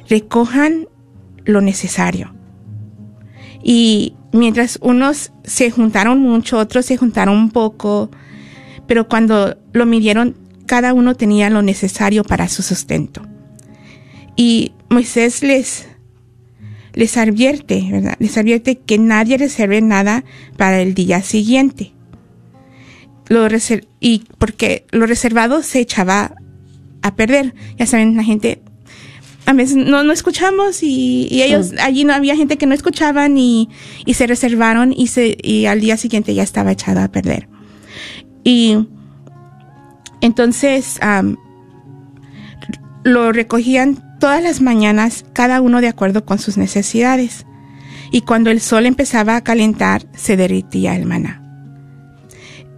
recojan 0.08 0.86
lo 1.44 1.60
necesario. 1.60 2.34
Y 3.62 4.14
mientras 4.32 4.78
unos 4.82 5.32
se 5.42 5.70
juntaron 5.70 6.20
mucho, 6.20 6.58
otros 6.58 6.86
se 6.86 6.96
juntaron 6.96 7.36
un 7.36 7.50
poco, 7.50 8.10
pero 8.86 9.08
cuando 9.08 9.56
lo 9.72 9.86
midieron, 9.86 10.36
cada 10.66 10.94
uno 10.94 11.14
tenía 11.14 11.50
lo 11.50 11.62
necesario 11.62 12.24
para 12.24 12.48
su 12.48 12.62
sustento. 12.62 13.22
Y 14.36 14.72
Moisés 14.90 15.42
les 15.42 15.88
les 16.94 17.16
advierte, 17.16 17.86
¿verdad? 17.90 18.16
Les 18.18 18.36
advierte 18.38 18.78
que 18.78 18.98
nadie 18.98 19.36
reserve 19.38 19.80
nada 19.80 20.24
para 20.56 20.80
el 20.80 20.94
día 20.94 21.22
siguiente. 21.22 21.92
Lo 23.28 23.46
y 24.00 24.24
porque 24.38 24.86
lo 24.90 25.06
reservado 25.06 25.62
se 25.62 25.80
echaba 25.80 26.34
a 27.02 27.14
perder. 27.16 27.54
Ya 27.78 27.86
saben, 27.86 28.16
la 28.16 28.24
gente 28.24 28.62
a 29.46 29.52
veces 29.52 29.76
no, 29.76 30.04
no 30.04 30.12
escuchamos 30.12 30.82
y, 30.82 31.28
y 31.30 31.42
ellos, 31.42 31.72
allí 31.80 32.04
no 32.04 32.14
había 32.14 32.36
gente 32.36 32.56
que 32.56 32.66
no 32.66 32.74
escuchaban 32.74 33.36
y, 33.36 33.68
y 34.06 34.14
se 34.14 34.26
reservaron 34.26 34.92
y, 34.92 35.08
se, 35.08 35.36
y 35.42 35.66
al 35.66 35.80
día 35.80 35.96
siguiente 35.96 36.34
ya 36.34 36.42
estaba 36.42 36.72
echado 36.72 37.00
a 37.00 37.08
perder. 37.08 37.48
Y 38.42 38.86
entonces 40.20 40.98
lo 43.04 43.32
recogían 43.32 44.02
todas 44.24 44.42
las 44.42 44.62
mañanas, 44.62 45.26
cada 45.34 45.60
uno 45.60 45.82
de 45.82 45.88
acuerdo 45.88 46.24
con 46.24 46.38
sus 46.38 46.56
necesidades. 46.56 47.44
Y 48.10 48.22
cuando 48.22 48.50
el 48.50 48.62
sol 48.62 48.86
empezaba 48.86 49.36
a 49.36 49.44
calentar, 49.44 50.06
se 50.16 50.38
derritía 50.38 50.96
el 50.96 51.04
maná. 51.04 51.42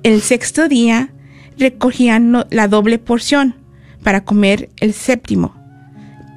El 0.03 0.23
sexto 0.23 0.67
día 0.67 1.15
recogían 1.57 2.45
la 2.51 2.67
doble 2.67 2.99
porción 2.99 3.55
para 4.03 4.25
comer 4.25 4.71
el 4.81 4.93
séptimo, 4.93 5.55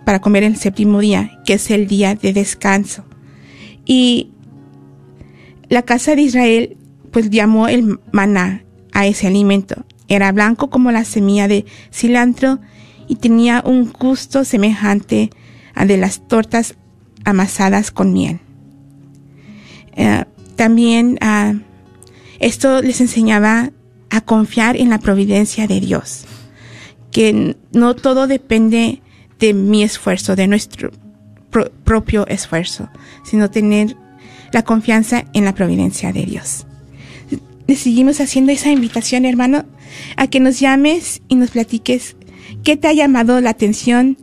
para 0.05 0.21
comer 0.21 0.43
el 0.43 0.57
séptimo 0.57 0.99
día, 0.99 1.41
que 1.43 1.53
es 1.53 1.71
el 1.71 1.87
día 1.87 2.13
de 2.13 2.31
descanso. 2.31 3.03
Y 3.85 4.29
la 5.69 5.81
casa 5.81 6.15
de 6.15 6.21
Israel 6.21 6.77
pues 7.09 7.31
llamó 7.31 7.67
el 7.67 7.99
maná 8.11 8.63
a 8.91 9.07
ese 9.07 9.25
alimento. 9.25 9.87
Era 10.07 10.31
blanco 10.31 10.69
como 10.69 10.91
la 10.91 11.03
semilla 11.03 11.47
de 11.47 11.65
cilantro 11.91 12.59
y 13.09 13.15
tenía 13.15 13.61
un 13.65 13.91
gusto 13.91 14.45
semejante 14.45 15.31
a 15.73 15.85
de 15.85 15.97
las 15.97 16.25
tortas 16.27 16.75
amasadas 17.25 17.91
con 17.91 18.13
miel. 18.13 18.39
Eh, 19.97 20.23
también 20.55 21.17
ah, 21.19 21.55
esto 22.39 22.81
les 22.81 23.01
enseñaba 23.01 23.71
a 24.09 24.21
confiar 24.21 24.77
en 24.77 24.89
la 24.89 24.99
providencia 24.99 25.67
de 25.67 25.81
Dios, 25.81 26.25
que 27.11 27.57
no 27.73 27.95
todo 27.95 28.27
depende 28.27 29.01
de 29.39 29.53
mi 29.53 29.83
esfuerzo, 29.83 30.35
de 30.35 30.47
nuestro 30.47 30.91
pro- 31.49 31.71
propio 31.83 32.27
esfuerzo, 32.27 32.89
sino 33.23 33.49
tener 33.49 33.97
la 34.53 34.63
confianza 34.63 35.25
en 35.33 35.45
la 35.45 35.53
providencia 35.53 36.13
de 36.13 36.25
Dios. 36.25 36.65
Le 37.67 37.75
seguimos 37.75 38.19
haciendo 38.19 38.51
esa 38.51 38.71
invitación, 38.71 39.25
hermano, 39.25 39.65
a 40.17 40.27
que 40.27 40.39
nos 40.39 40.59
llames 40.59 41.21
y 41.27 41.35
nos 41.35 41.51
platiques 41.51 42.15
qué 42.63 42.77
te 42.77 42.87
ha 42.87 42.93
llamado 42.93 43.39
la 43.41 43.49
atención 43.51 44.17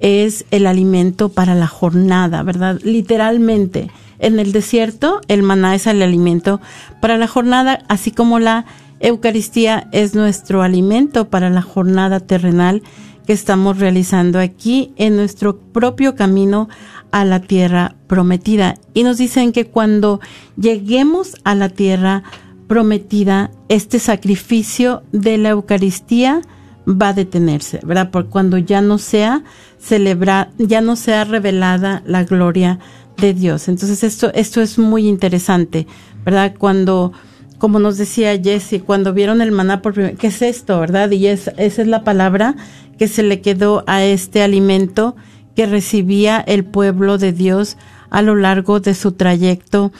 Es 0.06 0.44
el 0.50 0.66
alimento 0.66 1.30
para 1.30 1.54
la 1.54 1.66
jornada, 1.66 2.42
¿verdad? 2.42 2.78
Literalmente. 2.82 3.90
En 4.18 4.38
el 4.38 4.52
desierto, 4.52 5.22
el 5.28 5.42
maná 5.42 5.74
es 5.74 5.86
el 5.86 6.02
alimento 6.02 6.60
para 7.00 7.16
la 7.16 7.26
jornada, 7.26 7.80
así 7.88 8.10
como 8.10 8.38
la 8.38 8.66
Eucaristía 9.00 9.88
es 9.92 10.14
nuestro 10.14 10.62
alimento 10.62 11.30
para 11.30 11.48
la 11.48 11.62
jornada 11.62 12.20
terrenal 12.20 12.82
que 13.26 13.32
estamos 13.32 13.78
realizando 13.78 14.38
aquí 14.38 14.92
en 14.96 15.16
nuestro 15.16 15.58
propio 15.58 16.14
camino 16.14 16.68
a 17.10 17.24
la 17.24 17.40
tierra 17.40 17.96
prometida. 18.06 18.76
Y 18.92 19.04
nos 19.04 19.16
dicen 19.16 19.52
que 19.52 19.66
cuando 19.66 20.20
lleguemos 20.56 21.36
a 21.44 21.54
la 21.54 21.70
tierra 21.70 22.24
prometida, 22.66 23.50
este 23.68 23.98
sacrificio 23.98 25.02
de 25.12 25.38
la 25.38 25.50
Eucaristía 25.50 26.42
va 26.86 27.08
a 27.08 27.12
detenerse, 27.14 27.80
¿verdad? 27.82 28.10
Por 28.10 28.28
cuando 28.28 28.58
ya 28.58 28.80
no 28.80 28.98
sea 28.98 29.42
celebrar, 29.84 30.50
ya 30.58 30.80
no 30.80 30.96
sea 30.96 31.24
revelada 31.24 32.02
la 32.06 32.24
gloria 32.24 32.78
de 33.18 33.34
Dios. 33.34 33.68
Entonces 33.68 34.02
esto, 34.02 34.32
esto 34.34 34.62
es 34.62 34.78
muy 34.78 35.06
interesante, 35.06 35.86
¿verdad? 36.24 36.54
Cuando, 36.58 37.12
como 37.58 37.78
nos 37.78 37.98
decía 37.98 38.40
Jesse, 38.40 38.82
cuando 38.84 39.12
vieron 39.12 39.42
el 39.42 39.52
maná 39.52 39.82
por 39.82 39.92
primera 39.92 40.16
¿qué 40.16 40.28
es 40.28 40.40
esto, 40.42 40.80
verdad? 40.80 41.10
Y 41.10 41.26
es, 41.26 41.50
esa 41.58 41.82
es 41.82 41.88
la 41.88 42.02
palabra 42.02 42.56
que 42.98 43.08
se 43.08 43.22
le 43.22 43.40
quedó 43.42 43.84
a 43.86 44.02
este 44.02 44.42
alimento 44.42 45.16
que 45.54 45.66
recibía 45.66 46.40
el 46.40 46.64
pueblo 46.64 47.18
de 47.18 47.32
Dios 47.32 47.76
a 48.10 48.22
lo 48.22 48.36
largo 48.36 48.80
de 48.80 48.94
su 48.94 49.12
trayecto 49.12 49.92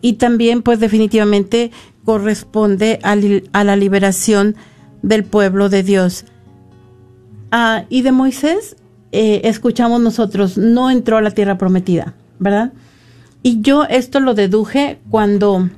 y 0.00 0.14
también, 0.14 0.62
pues 0.62 0.80
definitivamente 0.80 1.70
corresponde 2.04 2.98
a, 3.02 3.64
la 3.64 3.76
liberación 3.76 4.56
del 5.02 5.24
pueblo 5.24 5.68
de 5.68 5.82
Dios. 5.82 6.24
Ah, 7.50 7.84
y 7.88 8.02
de 8.02 8.12
Moisés, 8.12 8.76
eh, 9.12 9.42
escuchamos 9.44 10.00
nosotros, 10.00 10.58
no 10.58 10.90
entró 10.90 11.16
a 11.16 11.22
la 11.22 11.30
tierra 11.30 11.58
prometida, 11.58 12.14
¿verdad? 12.38 12.72
Y 13.42 13.60
yo 13.60 13.84
esto 13.84 14.20
lo 14.20 14.34
deduje 14.34 14.98
cuando, 15.10 15.68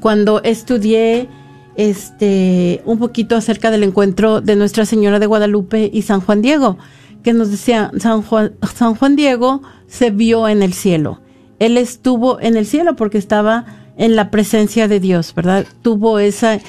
cuando 0.00 0.42
estudié 0.42 1.28
este 1.76 2.82
un 2.84 2.98
poquito 2.98 3.36
acerca 3.36 3.70
del 3.70 3.82
encuentro 3.82 4.40
de 4.40 4.56
Nuestra 4.56 4.86
Señora 4.86 5.18
de 5.18 5.26
Guadalupe 5.26 5.90
y 5.92 6.02
San 6.02 6.20
Juan 6.20 6.42
Diego, 6.42 6.78
que 7.22 7.32
nos 7.32 7.50
decía 7.50 7.90
San 7.98 8.22
Juan, 8.22 8.54
San 8.74 8.94
Juan 8.94 9.14
Diego 9.14 9.62
se 9.86 10.10
vio 10.10 10.48
en 10.48 10.62
el 10.62 10.72
cielo. 10.72 11.20
Él 11.58 11.76
estuvo 11.76 12.40
en 12.40 12.56
el 12.56 12.66
cielo 12.66 12.96
porque 12.96 13.18
estaba 13.18 13.64
en 13.96 14.16
la 14.16 14.30
presencia 14.30 14.88
de 14.88 15.00
Dios, 15.00 15.34
¿verdad? 15.34 15.66
Tuvo 15.82 16.18
ese 16.18 16.60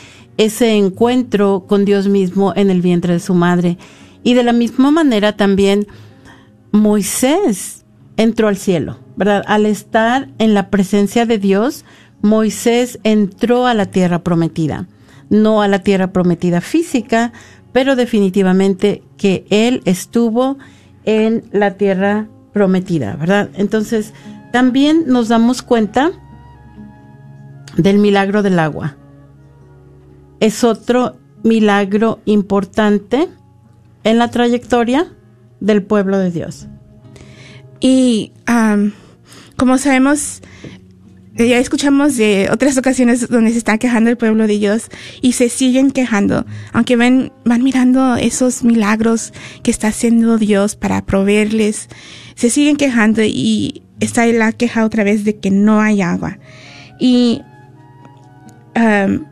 encuentro 0.59 1.65
con 1.67 1.85
Dios 1.85 2.07
mismo 2.07 2.53
en 2.55 2.69
el 2.69 2.81
vientre 2.81 3.13
de 3.13 3.19
su 3.19 3.33
madre. 3.33 3.77
Y 4.23 4.33
de 4.33 4.43
la 4.43 4.53
misma 4.53 4.91
manera 4.91 5.35
también 5.35 5.87
Moisés 6.71 7.85
entró 8.17 8.47
al 8.47 8.57
cielo, 8.57 8.97
¿verdad? 9.15 9.43
Al 9.47 9.65
estar 9.65 10.29
en 10.37 10.53
la 10.53 10.69
presencia 10.69 11.25
de 11.25 11.37
Dios, 11.37 11.85
Moisés 12.21 12.99
entró 13.03 13.67
a 13.67 13.73
la 13.73 13.85
tierra 13.85 14.23
prometida, 14.23 14.87
no 15.29 15.61
a 15.61 15.67
la 15.67 15.79
tierra 15.79 16.11
prometida 16.11 16.61
física, 16.61 17.31
pero 17.73 17.95
definitivamente 17.95 19.03
que 19.17 19.45
él 19.49 19.81
estuvo 19.85 20.57
en 21.05 21.43
la 21.51 21.75
tierra 21.75 22.27
prometida, 22.53 23.15
¿verdad? 23.15 23.49
Entonces, 23.55 24.13
también 24.51 25.05
nos 25.07 25.27
damos 25.27 25.61
cuenta 25.61 26.11
del 27.77 27.99
milagro 27.99 28.43
del 28.43 28.59
agua, 28.59 28.97
es 30.39 30.63
otro 30.63 31.17
milagro 31.43 32.19
importante 32.25 33.29
en 34.03 34.17
la 34.17 34.29
trayectoria 34.29 35.07
del 35.59 35.83
pueblo 35.83 36.17
de 36.17 36.31
Dios. 36.31 36.67
Y 37.79 38.31
como 39.55 39.77
sabemos, 39.77 40.41
eh, 41.37 41.49
ya 41.49 41.59
escuchamos 41.59 42.17
de 42.17 42.49
otras 42.51 42.77
ocasiones 42.77 43.27
donde 43.27 43.51
se 43.51 43.59
está 43.59 43.77
quejando 43.77 44.09
el 44.09 44.17
pueblo 44.17 44.47
de 44.47 44.57
Dios 44.57 44.87
y 45.21 45.33
se 45.33 45.49
siguen 45.49 45.91
quejando, 45.91 46.45
aunque 46.73 46.95
ven, 46.95 47.31
van 47.45 47.63
mirando 47.63 48.15
esos 48.15 48.63
milagros 48.63 49.33
que 49.61 49.69
está 49.69 49.89
haciendo 49.89 50.37
Dios 50.37 50.75
para 50.75 51.05
proveerles, 51.05 51.89
se 52.35 52.49
siguen 52.49 52.75
quejando 52.75 53.21
y 53.23 53.83
está 53.99 54.25
la 54.27 54.51
queja 54.51 54.85
otra 54.85 55.03
vez 55.03 55.23
de 55.23 55.37
que 55.37 55.51
no 55.51 55.81
hay 55.81 56.01
agua. 56.01 56.39
Y 56.99 57.41
am, 58.75 59.25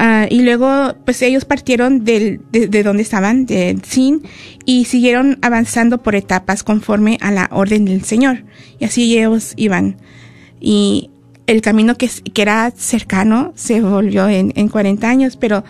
Ah, 0.00 0.28
y 0.30 0.42
luego, 0.42 0.94
pues 1.04 1.20
ellos 1.22 1.44
partieron 1.44 2.04
del, 2.04 2.40
de, 2.52 2.68
de 2.68 2.84
donde 2.84 3.02
estaban, 3.02 3.46
de 3.46 3.76
Sin, 3.82 4.22
y 4.64 4.84
siguieron 4.84 5.38
avanzando 5.42 5.98
por 5.98 6.14
etapas 6.14 6.62
conforme 6.62 7.18
a 7.20 7.32
la 7.32 7.48
orden 7.50 7.84
del 7.84 8.04
Señor. 8.04 8.44
Y 8.78 8.84
así 8.84 9.18
ellos 9.18 9.54
iban. 9.56 9.96
Y 10.60 11.10
el 11.48 11.62
camino 11.62 11.96
que, 11.96 12.08
que 12.32 12.42
era 12.42 12.72
cercano 12.76 13.52
se 13.56 13.80
volvió 13.80 14.28
en, 14.28 14.52
en 14.54 14.68
40 14.68 15.10
años, 15.10 15.36
pero 15.36 15.64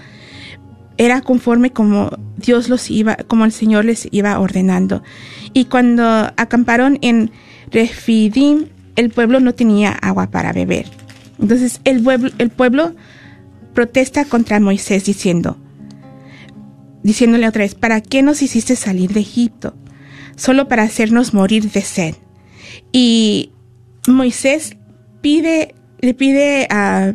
era 0.99 1.23
conforme 1.23 1.71
como 1.71 2.11
Dios 2.37 2.69
los 2.69 2.91
iba, 2.91 3.17
como 3.17 3.47
el 3.47 3.53
Señor 3.53 3.87
les 3.87 4.09
iba 4.11 4.39
ordenando. 4.39 5.03
Y 5.53 5.67
cuando 5.67 6.05
acamparon 6.37 6.99
en 7.03 7.31
Refidim, 7.71 8.67
el 8.97 9.11
pueblo 9.11 9.41
no 9.41 9.55
tenía 9.55 9.93
agua 9.93 10.31
para 10.31 10.53
beber. 10.53 10.87
Entonces 11.41 11.81
el 11.85 12.03
pueblo, 12.03 12.31
el 12.39 12.51
pueblo 12.51 12.95
protesta 13.75 14.25
contra 14.25 14.59
Moisés 14.59 15.05
diciendo, 15.05 15.57
diciéndole 17.03 17.47
otra 17.47 17.63
vez, 17.63 17.75
¿para 17.75 18.01
qué 18.01 18.23
nos 18.23 18.43
hiciste 18.43 18.77
salir 18.77 19.13
de 19.13 19.21
Egipto? 19.21 19.75
Solo 20.37 20.69
para 20.69 20.83
hacernos 20.83 21.35
morir 21.35 21.71
de 21.71 21.83
sed. 21.83 22.15
Y 22.93 23.53
Moisés 24.07 24.77
pide, 25.21 25.75
le 26.01 26.15
pide 26.15 26.67
ah, 26.71 27.13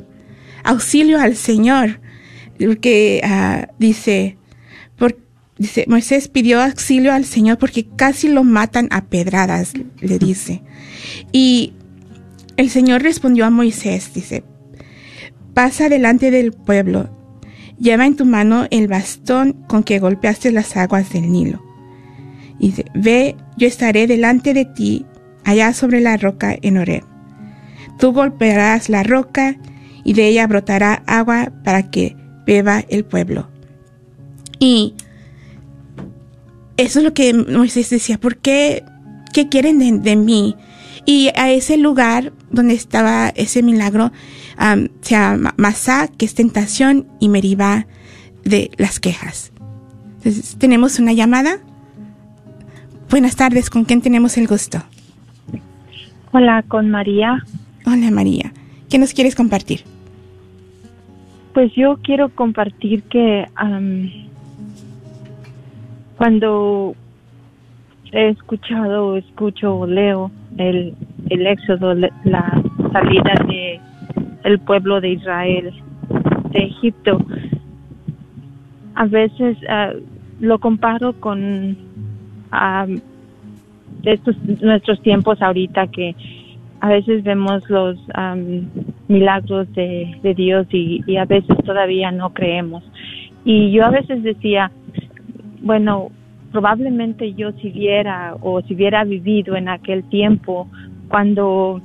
auxilio 0.63 1.19
al 1.19 1.35
Señor, 1.35 1.99
porque 2.59 3.21
ah, 3.23 3.67
dice, 3.79 4.37
dice, 5.57 5.85
Moisés 5.87 6.27
pidió 6.27 6.61
auxilio 6.61 7.13
al 7.13 7.25
Señor 7.25 7.57
porque 7.57 7.85
casi 7.85 8.27
lo 8.27 8.43
matan 8.43 8.87
a 8.91 9.05
pedradas, 9.05 9.73
le 9.99 10.19
dice. 10.19 10.61
Y 11.31 11.73
el 12.57 12.69
Señor 12.69 13.01
respondió 13.01 13.45
a 13.45 13.49
Moisés, 13.49 14.13
dice, 14.13 14.43
pasa 15.53 15.89
delante 15.89 16.31
del 16.31 16.51
pueblo, 16.51 17.09
lleva 17.79 18.05
en 18.05 18.15
tu 18.15 18.25
mano 18.25 18.67
el 18.71 18.87
bastón 18.87 19.53
con 19.67 19.83
que 19.83 19.99
golpeaste 19.99 20.51
las 20.51 20.75
aguas 20.77 21.11
del 21.11 21.31
Nilo. 21.31 21.63
Y 22.59 22.67
dice, 22.67 22.85
ve, 22.93 23.35
yo 23.57 23.67
estaré 23.67 24.07
delante 24.07 24.53
de 24.53 24.65
ti, 24.65 25.05
allá 25.43 25.73
sobre 25.73 25.99
la 25.99 26.17
roca 26.17 26.55
en 26.61 26.77
Horeb. 26.77 27.03
Tú 27.99 28.13
golpearás 28.13 28.89
la 28.89 29.03
roca 29.03 29.57
y 30.03 30.13
de 30.13 30.27
ella 30.27 30.47
brotará 30.47 31.03
agua 31.07 31.51
para 31.63 31.89
que 31.89 32.15
beba 32.45 32.83
el 32.89 33.05
pueblo. 33.05 33.49
Y 34.59 34.95
eso 36.77 36.99
es 36.99 37.05
lo 37.05 37.13
que 37.13 37.33
Moisés 37.33 37.89
decía, 37.89 38.17
¿por 38.17 38.37
qué? 38.37 38.83
¿Qué 39.33 39.49
quieren 39.49 39.79
de, 39.79 39.91
de 39.99 40.15
mí? 40.15 40.55
Y 41.05 41.29
a 41.35 41.51
ese 41.51 41.77
lugar 41.77 42.31
donde 42.49 42.73
estaba 42.73 43.29
ese 43.29 43.61
milagro 43.61 44.11
am, 44.57 44.89
se 45.01 45.15
llama 45.15 45.53
Masá, 45.57 46.07
que 46.07 46.25
es 46.25 46.35
tentación, 46.35 47.07
y 47.19 47.29
Meribá 47.29 47.87
de 48.43 48.71
las 48.77 48.99
quejas. 48.99 49.51
Entonces, 50.17 50.55
tenemos 50.57 50.99
una 50.99 51.13
llamada. 51.13 51.59
Buenas 53.09 53.35
tardes, 53.35 53.69
¿con 53.69 53.83
quién 53.83 54.01
tenemos 54.01 54.37
el 54.37 54.47
gusto? 54.47 54.81
Hola, 56.31 56.63
con 56.67 56.89
María. 56.89 57.43
Hola 57.85 58.09
María, 58.09 58.53
¿qué 58.89 58.97
nos 58.97 59.13
quieres 59.13 59.35
compartir? 59.35 59.81
Pues 61.53 61.71
yo 61.75 61.99
quiero 62.01 62.29
compartir 62.29 63.03
que 63.03 63.45
cuando 66.17 66.95
he 68.11 68.29
escuchado, 68.29 69.17
escucho 69.17 69.75
o 69.75 69.87
leo 69.87 70.31
el, 70.57 70.93
el 71.29 71.47
éxodo, 71.47 71.95
la 71.95 72.61
salida 72.91 73.33
de 73.47 73.79
el 74.43 74.59
pueblo 74.59 75.01
de 75.01 75.09
Israel 75.09 75.73
de 76.51 76.59
Egipto, 76.59 77.17
a 78.95 79.05
veces 79.05 79.57
ah, 79.69 79.91
lo 80.39 80.59
comparo 80.59 81.13
con 81.13 81.77
am, 82.51 83.01
estos 84.03 84.35
nuestros 84.61 85.01
tiempos 85.01 85.41
ahorita 85.41 85.87
que 85.87 86.15
a 86.81 86.89
veces 86.89 87.23
vemos 87.23 87.67
los 87.69 87.97
am, 88.13 88.69
milagros 89.07 89.73
de, 89.73 90.19
de 90.21 90.33
Dios 90.33 90.67
y, 90.71 91.01
y 91.07 91.17
a 91.17 91.25
veces 91.25 91.57
todavía 91.65 92.11
no 92.11 92.33
creemos. 92.33 92.83
Y 93.45 93.71
yo 93.71 93.85
a 93.85 93.89
veces 93.89 94.23
decía, 94.23 94.71
bueno, 95.63 96.11
probablemente 96.51 97.33
yo 97.33 97.51
si 97.53 97.69
viera 97.69 98.35
o 98.41 98.61
si 98.61 98.75
hubiera 98.75 99.03
vivido 99.03 99.55
en 99.55 99.69
aquel 99.69 100.03
tiempo 100.03 100.67
cuando 101.07 101.81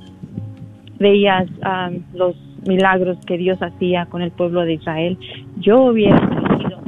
veías 0.99 1.47
am, 1.63 2.03
los 2.13 2.35
milagros 2.67 3.17
que 3.25 3.37
Dios 3.37 3.57
hacía 3.61 4.05
con 4.05 4.21
el 4.21 4.31
pueblo 4.31 4.61
de 4.61 4.73
Israel, 4.73 5.17
yo 5.57 5.85
hubiera 5.85 6.19
creído. 6.19 6.79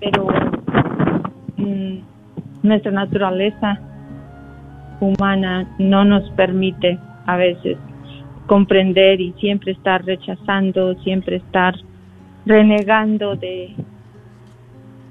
Pero 0.00 0.28
mm, 1.58 1.98
nuestra 2.62 2.90
naturaleza 2.90 3.78
humana 5.00 5.68
no 5.78 6.04
nos 6.04 6.28
permite 6.30 6.98
a 7.26 7.36
veces 7.36 7.76
comprender 8.46 9.20
y 9.20 9.32
siempre 9.34 9.72
estar 9.72 10.04
rechazando, 10.04 10.94
siempre 11.02 11.36
estar 11.36 11.74
renegando 12.46 13.36
de 13.36 13.74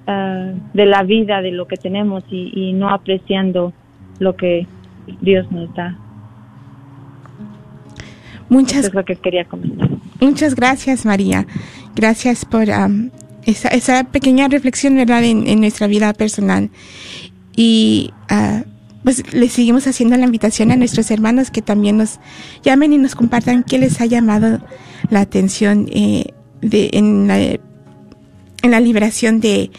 ah, 0.07 0.51
de 0.73 0.85
la 0.85 1.03
vida, 1.03 1.41
de 1.41 1.51
lo 1.51 1.67
que 1.67 1.77
tenemos 1.77 2.23
y, 2.29 2.51
y 2.53 2.73
no 2.73 2.89
apreciando 2.89 3.73
lo 4.19 4.35
que 4.35 4.67
Dios 5.21 5.51
nos 5.51 5.73
da. 5.75 5.97
Muchas 8.49 8.79
Eso 8.79 8.87
es 8.89 8.93
lo 8.93 9.05
que 9.05 9.15
quería 9.15 9.45
comentar. 9.45 9.89
Muchas 10.19 10.55
gracias, 10.55 11.05
María. 11.05 11.47
Gracias 11.95 12.45
por 12.45 12.69
am, 12.69 13.11
esa, 13.45 13.69
esa 13.69 14.03
pequeña 14.03 14.47
reflexión, 14.47 14.95
¿verdad?, 14.95 15.23
en, 15.23 15.47
en 15.47 15.59
nuestra 15.59 15.87
vida 15.87 16.13
personal. 16.13 16.69
Y 17.55 18.11
ah, 18.29 18.63
pues 19.03 19.33
le 19.33 19.49
seguimos 19.49 19.85
haciendo 19.87 20.15
la 20.17 20.25
invitación 20.25 20.71
a 20.71 20.75
nuestros 20.75 21.11
hermanos 21.11 21.51
que 21.51 21.61
también 21.61 21.97
nos 21.97 22.19
llamen 22.63 22.93
y 22.93 22.97
nos 22.97 23.15
compartan 23.15 23.63
qué 23.63 23.77
les 23.77 23.99
ha 24.01 24.05
llamado 24.05 24.59
la 25.09 25.21
atención 25.21 25.87
eh, 25.91 26.33
de, 26.61 26.89
en, 26.93 27.27
la, 27.27 27.59
en 28.63 28.71
la 28.71 28.79
liberación 28.79 29.39
de, 29.39 29.69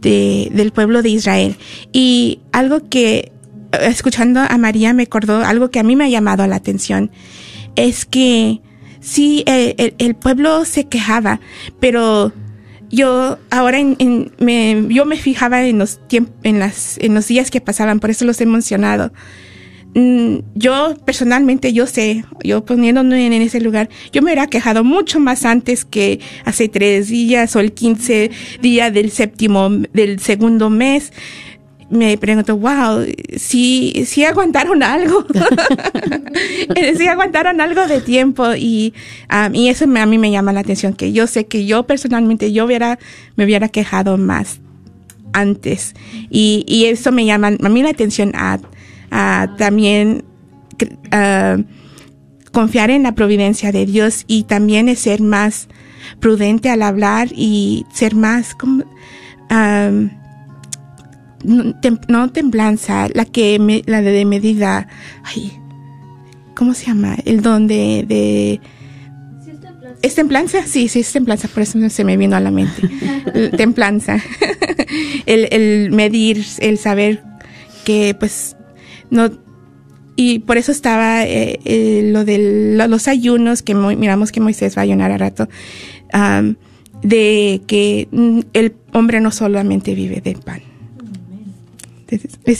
de- 0.00 0.48
del 0.52 0.72
pueblo 0.72 1.02
de 1.02 1.10
Israel. 1.10 1.56
Y 1.92 2.40
algo 2.52 2.88
que, 2.88 3.30
eh, 3.72 3.78
escuchando 3.82 4.40
a 4.40 4.58
María, 4.58 4.92
me 4.92 5.04
acordó 5.04 5.44
algo 5.44 5.70
que 5.70 5.78
a 5.78 5.84
mí 5.84 5.94
me 5.94 6.04
ha 6.04 6.08
llamado 6.08 6.44
la 6.48 6.56
atención, 6.56 7.12
es 7.76 8.04
que 8.04 8.60
sí, 9.00 9.44
el, 9.46 9.74
el- 9.78 9.94
el 9.98 10.14
pueblo 10.16 10.64
se 10.64 10.84
quejaba, 10.88 11.40
pero 11.78 12.32
yo 12.90 13.38
ahora 13.50 13.78
en, 13.78 13.94
en- 14.00 14.32
me, 14.40 14.86
yo 14.92 15.04
me 15.04 15.16
fijaba 15.16 15.62
en 15.64 15.78
los 15.78 16.00
en 16.42 16.58
las 16.58 16.98
en 16.98 17.14
los 17.14 17.28
días 17.28 17.50
que 17.52 17.60
pasaban, 17.60 18.00
por 18.00 18.10
eso 18.10 18.24
los 18.24 18.40
he 18.40 18.46
mencionado. 18.46 19.12
Mm, 19.94 20.38
Yo 20.54 20.94
personalmente, 21.04 21.72
yo 21.72 21.86
sé, 21.86 22.24
yo 22.44 22.64
poniéndome 22.64 23.26
en 23.26 23.32
ese 23.32 23.60
lugar, 23.60 23.88
yo 24.12 24.22
me 24.22 24.26
hubiera 24.26 24.46
quejado 24.46 24.84
mucho 24.84 25.18
más 25.18 25.44
antes 25.44 25.84
que 25.84 26.20
hace 26.44 26.68
tres 26.68 27.08
días 27.08 27.56
o 27.56 27.60
el 27.60 27.72
15 27.72 28.30
día 28.62 28.90
del 28.90 29.10
séptimo, 29.10 29.68
del 29.92 30.20
segundo 30.20 30.70
mes. 30.70 31.12
Me 31.90 32.16
pregunto, 32.18 32.56
wow, 32.56 33.04
si 33.36 34.04
si 34.06 34.22
aguantaron 34.24 34.80
algo, 34.84 35.26
si 36.96 37.06
aguantaron 37.08 37.60
algo 37.60 37.86
de 37.88 38.00
tiempo 38.00 38.54
y, 38.54 38.94
um, 39.32 39.52
y 39.54 39.68
eso 39.70 39.88
me- 39.88 39.98
a 40.00 40.06
mí 40.06 40.16
me 40.18 40.30
llama 40.30 40.52
la 40.52 40.60
atención, 40.60 40.92
que 40.92 41.12
yo 41.12 41.26
sé 41.26 41.46
que 41.46 41.66
yo 41.66 41.86
personalmente 41.88 42.52
yo 42.52 42.64
hubiera, 42.64 43.00
me 43.34 43.44
hubiera 43.44 43.68
quejado 43.68 44.18
más 44.18 44.60
antes 45.32 45.94
y, 46.30 46.64
y 46.68 46.84
eso 46.86 47.10
me 47.10 47.24
llama 47.24 47.48
a 47.60 47.68
mí 47.68 47.82
la 47.82 47.90
atención 47.90 48.32
a, 48.36 48.60
a 49.10 49.54
también 49.58 50.24
confiar 52.52 52.90
en 52.90 53.02
la 53.04 53.14
providencia 53.14 53.72
de 53.72 53.86
Dios 53.86 54.24
y 54.26 54.44
también 54.44 54.88
es 54.88 55.00
ser 55.00 55.20
más 55.20 55.68
prudente 56.18 56.70
al 56.70 56.82
hablar 56.82 57.28
y 57.34 57.84
ser 57.92 58.14
más 58.14 58.54
como 58.54 58.84
am, 59.48 60.10
no, 61.44 61.64
tem- 61.80 62.00
no 62.08 62.30
templanza, 62.30 63.08
la 63.14 63.24
que 63.24 63.58
me- 63.58 63.82
la 63.86 64.02
de, 64.02 64.24
medida, 64.24 64.88
ay, 65.24 65.52
¿cómo 66.56 66.74
se 66.74 66.86
llama? 66.86 67.16
El 67.24 67.40
don 67.42 67.66
de, 67.66 68.04
de 68.06 68.60
¿Es 70.02 70.14
templanza? 70.14 70.66
Sí, 70.66 70.88
sí, 70.88 71.00
es 71.00 71.12
templanza, 71.12 71.46
por 71.48 71.62
eso 71.62 71.78
se 71.90 72.04
me 72.04 72.16
vino 72.16 72.34
a 72.36 72.40
la 72.40 72.50
mente. 72.50 72.88
Templanza. 73.56 74.18
el, 75.26 75.48
el 75.50 75.90
medir, 75.92 76.42
el 76.58 76.78
saber 76.78 77.22
que 77.84 78.14
pues 78.18 78.56
no... 79.10 79.30
Y 80.16 80.40
por 80.40 80.58
eso 80.58 80.70
estaba 80.72 81.24
eh, 81.24 81.60
eh, 81.64 82.02
lo 82.12 82.24
de 82.26 82.74
lo- 82.76 82.88
los 82.88 83.08
ayunos, 83.08 83.62
que 83.62 83.74
mo- 83.74 83.94
miramos 83.96 84.32
que 84.32 84.40
Moisés 84.40 84.76
va 84.76 84.80
a 84.80 84.84
ayunar 84.84 85.10
a 85.12 85.16
rato, 85.18 85.48
am, 86.12 86.56
de 87.02 87.62
que 87.66 88.06
mm, 88.10 88.40
el 88.52 88.74
hombre 88.92 89.20
no 89.22 89.30
solamente 89.30 89.94
vive 89.94 90.20
del 90.20 90.40
pan. 90.40 90.60
Les 92.44 92.58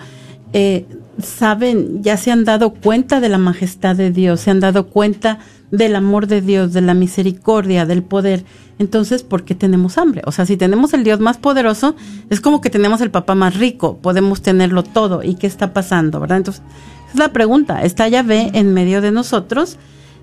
eh, 0.52 0.86
saben, 1.22 2.02
ya 2.02 2.16
se 2.16 2.30
han 2.30 2.44
dado 2.44 2.70
cuenta 2.70 3.20
de 3.20 3.28
la 3.28 3.38
majestad 3.38 3.96
de 3.96 4.10
Dios, 4.10 4.40
se 4.40 4.50
han 4.50 4.60
dado 4.60 4.86
cuenta 4.86 5.38
del 5.70 5.96
amor 5.96 6.26
de 6.26 6.40
Dios, 6.40 6.72
de 6.72 6.80
la 6.80 6.94
misericordia, 6.94 7.86
del 7.86 8.02
poder. 8.02 8.44
Entonces, 8.78 9.22
¿por 9.22 9.44
qué 9.44 9.54
tenemos 9.54 9.98
hambre? 9.98 10.22
O 10.24 10.32
sea, 10.32 10.46
si 10.46 10.56
tenemos 10.56 10.94
el 10.94 11.04
Dios 11.04 11.20
más 11.20 11.36
poderoso, 11.36 11.96
es 12.30 12.40
como 12.40 12.60
que 12.60 12.70
tenemos 12.70 13.00
el 13.00 13.10
papá 13.10 13.34
más 13.34 13.56
rico, 13.56 13.98
podemos 13.98 14.40
tenerlo 14.40 14.82
todo. 14.82 15.22
¿Y 15.22 15.34
qué 15.34 15.46
está 15.46 15.72
pasando, 15.72 16.20
verdad? 16.20 16.38
Entonces, 16.38 16.62
es 17.12 17.18
la 17.18 17.32
pregunta. 17.32 17.82
Está 17.82 18.08
Yahvé 18.08 18.50
en 18.54 18.72
medio 18.72 19.00
de 19.00 19.10
nosotros, 19.10 19.78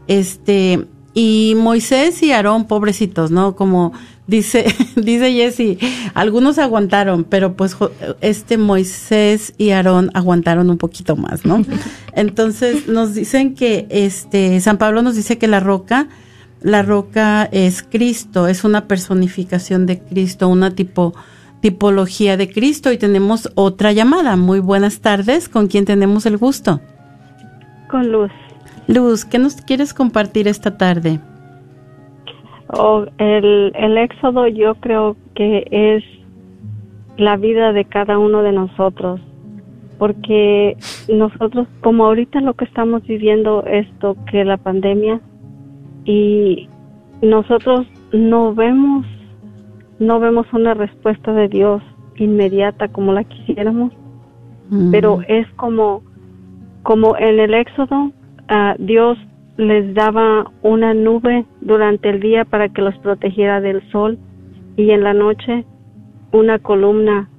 este, 0.08 0.88
y 1.16 1.54
Moisés 1.56 2.22
y 2.22 2.34
Aarón, 2.34 2.68
pobrecitos, 2.68 3.32
¿no? 3.32 3.56
Como 3.56 3.94
dice, 4.28 4.66
dice 4.98 5.32
Jesse, 5.32 5.78
algunos 6.14 6.60
aguantaron, 6.60 7.24
pero 7.24 7.56
pues 7.56 7.76
este 8.22 8.58
Moisés 8.58 9.54
y 9.58 9.72
Aarón 9.72 10.12
aguantaron 10.14 10.70
un 10.70 10.78
poquito 10.78 11.16
más, 11.16 11.46
¿no? 11.46 11.64
Entonces 12.14 12.88
nos 12.90 13.16
dicen 13.16 13.56
que 13.56 13.88
este 13.90 14.60
San 14.60 14.78
Pablo 14.78 15.02
nos 15.02 15.16
dice 15.16 15.38
que 15.38 15.48
la 15.48 15.62
roca, 15.62 16.10
la 16.62 16.82
roca 16.82 17.48
es 17.52 17.82
Cristo, 17.82 18.48
es 18.48 18.66
una 18.66 18.86
personificación 18.88 19.86
de 19.86 20.00
Cristo, 20.00 20.50
una 20.50 20.72
tipo 20.72 21.16
tipología 21.62 22.38
de 22.38 22.52
Cristo 22.52 22.92
y 22.92 22.98
tenemos 22.98 23.50
otra 23.56 23.92
llamada. 23.94 24.36
Muy 24.36 24.60
buenas 24.60 25.00
tardes, 25.00 25.50
¿con 25.50 25.68
quién 25.68 25.86
tenemos 25.86 26.26
el 26.28 26.38
gusto? 26.38 26.82
Con 27.90 28.12
luz. 28.12 28.32
Luz, 28.88 29.26
¿qué 29.26 29.40
nos 29.40 29.56
quieres 29.62 29.94
compartir 29.94 30.48
esta 30.48 30.78
tarde? 30.78 31.20
Oh, 32.68 33.06
el, 33.18 33.72
el 33.76 33.98
éxodo 33.98 34.48
yo 34.48 34.76
creo 34.76 35.16
que 35.34 35.68
es 35.72 36.04
la 37.18 37.38
vida 37.38 37.74
de 37.74 37.86
cada 37.86 38.18
uno 38.18 38.42
de 38.42 38.52
nosotros, 38.52 39.20
porque 39.98 40.78
nosotros, 41.08 41.68
como 41.82 42.06
ahorita 42.06 42.42
lo 42.42 42.54
que 42.54 42.66
estamos 42.66 43.04
viviendo, 43.04 43.64
esto 43.66 44.18
que 44.30 44.44
la 44.44 44.58
pandemia, 44.58 45.22
y 46.06 46.68
nosotros 47.22 47.88
no 48.12 48.54
vemos, 48.54 49.06
no 50.00 50.20
vemos 50.20 50.46
una 50.54 50.74
respuesta 50.74 51.32
de 51.34 51.48
Dios 51.48 51.82
inmediata 52.18 52.88
como 52.90 53.14
la 53.14 53.24
quisiéramos, 53.24 53.92
pero 54.92 55.22
es 55.28 55.48
como, 55.56 56.02
como 56.84 57.18
en 57.18 57.40
el 57.40 57.54
éxodo, 57.54 58.12
Dios 58.80 59.18
les 59.58 59.94
daba 59.94 60.52
una 60.62 60.94
nube 60.94 61.46
durante 61.62 62.10
el 62.10 62.20
día 62.20 62.46
para 62.46 62.70
que 62.70 62.82
los 62.82 62.98
protegiera 63.00 63.62
del 63.62 63.82
sol 63.92 64.18
y 64.76 64.92
en 64.92 65.04
la 65.04 65.14
noche 65.14 65.66
una 66.32 66.60
columna 66.60 67.30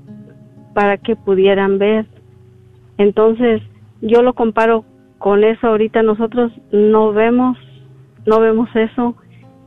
para 0.75 0.97
que 0.97 1.17
pudieran 1.17 1.79
ver. 1.79 2.07
Entonces, 2.99 3.63
yo 4.01 4.23
lo 4.23 4.33
comparo 4.35 4.85
con 5.19 5.45
eso 5.45 5.69
ahorita 5.69 6.03
nosotros 6.03 6.53
no 6.73 7.13
vemos 7.13 7.57
no 8.27 8.41
vemos 8.41 8.69
eso 8.75 9.15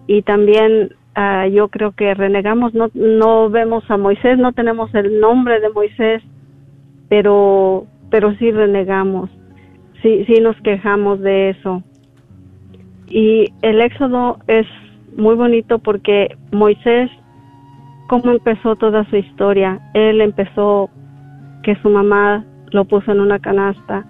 y 0.06 0.22
también 0.22 0.96
ah, 1.16 1.48
yo 1.48 1.70
creo 1.70 1.92
que 1.94 2.14
renegamos 2.14 2.74
no 2.74 2.90
no 2.94 3.50
vemos 3.50 3.84
a 3.90 3.98
Moisés, 3.98 4.38
no 4.38 4.54
tenemos 4.54 4.94
el 4.94 5.20
nombre 5.20 5.60
de 5.60 5.70
Moisés, 5.70 6.24
pero 7.10 7.86
pero 8.10 8.34
sí 8.36 8.52
renegamos. 8.52 9.30
Sí 10.02 10.26
sí 10.26 10.34
nos 10.42 10.56
quejamos 10.62 11.20
de 11.20 11.50
eso. 11.50 11.84
Y 13.08 13.46
el 13.62 13.82
éxodo 13.82 14.38
es 14.48 14.66
muy 15.18 15.36
bonito 15.36 15.80
porque 15.80 16.38
Moisés, 16.52 17.10
cómo 18.08 18.32
empezó 18.32 18.76
toda 18.76 19.04
su 19.10 19.18
historia, 19.18 19.80
él 19.94 20.22
empezó 20.22 20.90
que 21.64 21.76
su 21.82 21.90
mamá 21.90 22.46
lo 22.72 22.86
puso 22.86 23.12
en 23.12 23.20
una 23.20 23.40
canasta 23.40 24.06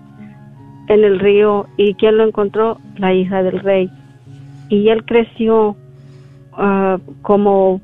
en 0.87 1.03
el 1.03 1.19
río 1.19 1.67
y 1.77 1.93
¿quién 1.95 2.17
lo 2.17 2.27
encontró? 2.27 2.77
La 2.97 3.13
hija 3.13 3.41
del 3.43 3.59
rey. 3.59 3.89
Y 4.69 4.89
él 4.89 5.05
creció 5.05 5.75
ah, 6.53 6.97
como 7.21 7.81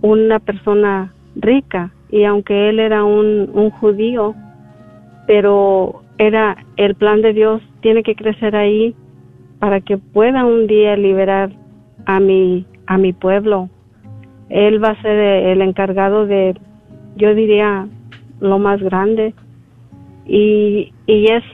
una 0.00 0.38
persona 0.38 1.12
rica 1.36 1.90
y 2.10 2.24
aunque 2.24 2.68
él 2.70 2.78
era 2.78 3.04
un, 3.04 3.50
un 3.52 3.70
judío, 3.70 4.34
pero 5.26 6.03
era 6.18 6.56
el 6.76 6.94
plan 6.94 7.22
de 7.22 7.32
Dios, 7.32 7.62
tiene 7.80 8.02
que 8.02 8.14
crecer 8.14 8.54
ahí 8.56 8.94
para 9.58 9.80
que 9.80 9.98
pueda 9.98 10.44
un 10.44 10.66
día 10.66 10.96
liberar 10.96 11.50
a 12.06 12.20
mi 12.20 12.66
a 12.86 12.98
mi 12.98 13.12
pueblo. 13.12 13.68
Él 14.48 14.82
va 14.82 14.90
a 14.90 15.02
ser 15.02 15.18
el 15.18 15.62
encargado 15.62 16.26
de, 16.26 16.54
yo 17.16 17.34
diría, 17.34 17.88
lo 18.40 18.58
más 18.58 18.82
grande. 18.82 19.34
Y, 20.26 20.92
y 21.06 21.26
es, 21.26 21.44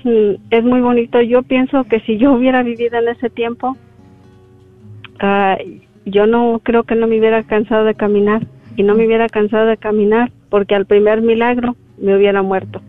es 0.51 0.65
muy 0.65 0.81
bonito. 0.81 1.21
Yo 1.21 1.43
pienso 1.43 1.85
que 1.85 2.01
si 2.01 2.19
yo 2.19 2.33
hubiera 2.33 2.63
vivido 2.63 2.99
en 2.99 3.09
ese 3.09 3.31
tiempo, 3.31 3.77
ah, 5.21 5.57
yo 6.05 6.27
no 6.27 6.61
creo 6.63 6.85
que 6.85 6.95
no 6.95 7.07
me 7.07 7.19
hubiera 7.19 7.43
cansado 7.45 7.85
de 7.85 7.95
caminar. 7.95 8.47
Y 8.77 8.83
no 8.83 8.95
me 8.95 9.07
hubiera 9.07 9.29
cansado 9.29 9.67
de 9.67 9.77
caminar 9.77 10.31
porque 10.49 10.75
al 10.75 10.87
primer 10.87 11.23
milagro 11.23 11.77
me 11.99 12.17
hubiera 12.17 12.43
muerto. 12.43 12.81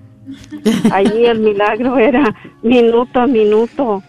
Allí 0.92 1.26
el 1.26 1.40
milagro 1.40 1.98
era 1.98 2.24
minuto 2.62 3.20
a 3.20 3.28
minuto. 3.28 4.04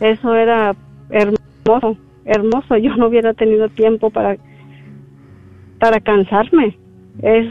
Eso 0.00 0.34
era 0.34 0.74
hermoso, 1.10 1.96
hermoso. 2.24 2.76
Yo 2.76 2.96
no 2.96 3.06
hubiera 3.08 3.34
tenido 3.34 3.68
tiempo 3.68 4.10
para 4.10 4.36
para 5.80 6.00
cansarme. 6.00 6.76
Es 7.22 7.46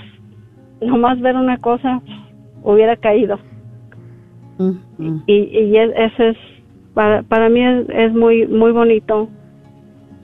nomás 0.82 1.20
ver 1.22 1.36
una 1.36 1.58
cosa, 1.58 2.02
hubiera 2.64 2.96
caído. 2.98 3.40
Y, 5.28 5.34
y 5.34 5.78
es- 5.78 5.94
ese 5.96 6.30
es 6.30 6.38
para, 6.94 7.22
para 7.24 7.48
mí 7.50 7.62
es, 7.64 7.88
es 7.90 8.14
muy 8.14 8.48
muy 8.48 8.72
bonito 8.72 9.30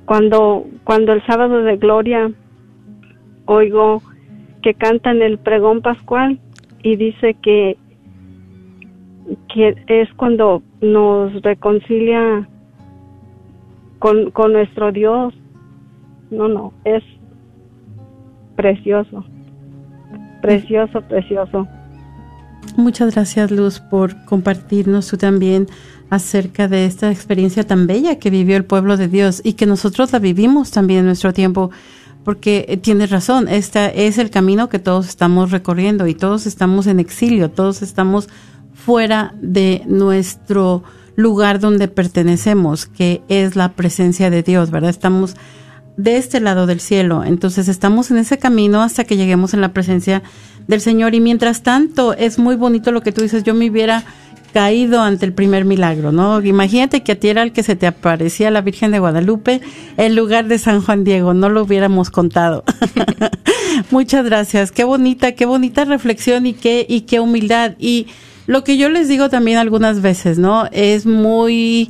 cuando 0.06 0.66
cuando 0.84 1.14
el 1.14 1.24
sábado 1.26 1.62
de 1.64 1.78
gloria 1.78 2.32
oigo 3.46 4.02
que 4.64 4.74
cantan 4.74 5.22
el 5.22 5.38
pregón 5.38 5.82
pascual 5.82 6.40
y 6.84 6.96
dice 6.96 7.36
que 7.42 7.78
que 9.54 9.76
es 9.88 10.10
cuando 10.16 10.62
nos 10.82 11.42
reconcilia 11.42 12.48
con, 14.00 14.32
con 14.32 14.54
nuestro 14.54 14.92
Dios. 14.92 15.34
No, 16.30 16.48
no, 16.48 16.74
es 16.84 17.04
precioso. 18.56 19.24
Precioso, 20.42 21.02
precioso. 21.02 21.68
Muchas 22.76 23.14
gracias, 23.14 23.52
Luz, 23.52 23.80
por 23.80 24.26
compartirnos 24.26 25.08
tú 25.08 25.18
también 25.18 25.68
acerca 26.10 26.68
de 26.68 26.86
esta 26.86 27.12
experiencia 27.12 27.64
tan 27.64 27.88
bella 27.88 28.20
que 28.20 28.30
vivió 28.30 28.58
el 28.58 28.66
pueblo 28.66 28.98
de 28.98 29.08
Dios 29.08 29.42
y 29.44 29.54
que 29.54 29.66
nosotros 29.66 30.12
la 30.12 30.20
vivimos 30.20 30.72
también 30.72 31.02
en 31.02 31.06
nuestro 31.06 31.34
tiempo, 31.34 31.72
porque 32.24 32.66
eh, 32.68 32.78
tienes 32.78 33.10
razón, 33.10 33.48
este 33.48 34.08
es 34.08 34.18
el 34.18 34.30
camino 34.30 34.70
que 34.70 34.80
todos 34.80 35.08
estamos 35.08 35.52
recorriendo 35.52 36.08
y 36.08 36.16
todos 36.16 36.46
estamos 36.46 36.88
en 36.88 37.00
exilio, 37.00 37.52
todos 37.52 37.82
estamos 37.82 38.30
fuera 38.74 39.34
de 39.42 39.84
nuestro 39.86 40.84
lugar 41.16 41.60
donde 41.60 41.88
pertenecemos, 41.88 42.86
que 42.86 43.22
es 43.28 43.56
la 43.56 43.74
presencia 43.74 44.30
de 44.30 44.44
Dios, 44.44 44.72
¿verdad? 44.72 44.90
Estamos 44.90 45.36
de 45.98 46.18
este 46.18 46.40
lado 46.40 46.66
del 46.66 46.80
cielo. 46.80 47.24
Entonces 47.24 47.68
estamos 47.68 48.12
en 48.12 48.18
ese 48.18 48.38
camino 48.38 48.82
hasta 48.82 49.04
que 49.04 49.18
lleguemos 49.18 49.54
en 49.54 49.62
la 49.62 49.74
presencia 49.74 50.24
del 50.68 50.82
Señor. 50.82 51.14
Y 51.14 51.20
mientras 51.20 51.62
tanto, 51.62 52.14
es 52.14 52.40
muy 52.40 52.56
bonito 52.56 52.92
lo 52.92 53.02
que 53.02 53.12
tú 53.12 53.22
dices. 53.22 53.44
Yo 53.44 53.54
me 53.54 53.70
hubiera 53.70 54.04
caído 54.54 55.02
ante 55.02 55.26
el 55.26 55.34
primer 55.34 55.66
milagro, 55.66 56.12
¿no? 56.12 56.42
Imagínate 56.42 57.04
que 57.04 57.14
a 57.14 57.20
ti 57.20 57.28
era 57.28 57.44
el 57.44 57.52
que 57.52 57.64
se 57.64 57.76
te 57.76 57.88
aparecía 57.88 58.52
la 58.52 58.62
Virgen 58.62 58.92
de 58.92 59.00
Guadalupe 59.00 59.62
en 59.98 60.16
lugar 60.16 60.48
de 60.48 60.58
San 60.60 60.82
Juan 60.82 61.04
Diego, 61.04 61.34
no 61.34 61.50
lo 61.50 61.64
hubiéramos 61.64 62.10
contado. 62.10 62.64
Muchas 63.92 64.26
gracias, 64.26 64.72
qué 64.72 64.84
bonita, 64.84 65.34
qué 65.34 65.46
bonita 65.46 65.84
reflexión 65.84 66.46
y 66.46 66.54
qué, 66.54 66.86
y 66.88 67.02
qué 67.02 67.20
humildad. 67.20 67.74
Y 67.80 68.08
lo 68.48 68.64
que 68.64 68.78
yo 68.78 68.90
les 68.90 69.08
digo 69.08 69.30
también 69.30 69.58
algunas 69.58 70.02
veces, 70.02 70.38
¿no? 70.38 70.68
Es 70.72 71.06
muy 71.06 71.90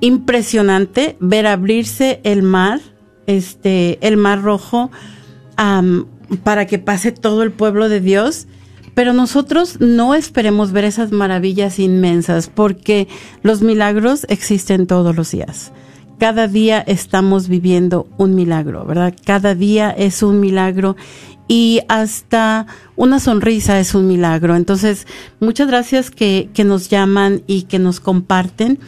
impresionante 0.00 1.16
ver 1.18 1.46
abrirse 1.46 2.20
el 2.24 2.42
mar, 2.42 2.80
este, 3.26 3.98
el 4.06 4.16
mar 4.16 4.42
rojo, 4.42 4.90
para 6.44 6.66
que 6.66 6.78
pase 6.78 7.12
todo 7.12 7.42
el 7.42 7.52
pueblo 7.52 7.88
de 7.88 8.00
Dios 8.00 8.46
pero 8.94 9.12
nosotros 9.12 9.80
no 9.80 10.14
esperemos 10.14 10.72
ver 10.72 10.84
esas 10.84 11.12
maravillas 11.12 11.78
inmensas 11.78 12.48
porque 12.48 13.08
los 13.42 13.62
milagros 13.62 14.26
existen 14.28 14.86
todos 14.86 15.14
los 15.16 15.30
días. 15.30 15.72
Cada 16.18 16.48
día 16.48 16.80
estamos 16.80 17.48
viviendo 17.48 18.06
un 18.18 18.34
milagro, 18.34 18.84
¿verdad? 18.84 19.14
Cada 19.24 19.54
día 19.54 19.90
es 19.90 20.22
un 20.22 20.38
milagro 20.38 20.96
y 21.48 21.80
hasta 21.88 22.66
una 22.94 23.18
sonrisa 23.20 23.80
es 23.80 23.94
un 23.94 24.06
milagro. 24.06 24.54
Entonces, 24.54 25.06
muchas 25.40 25.66
gracias 25.66 26.10
que, 26.10 26.50
que 26.52 26.64
nos 26.64 26.90
llaman 26.90 27.42
y 27.46 27.62
que 27.62 27.78
nos 27.78 28.00
comparten 28.00 28.78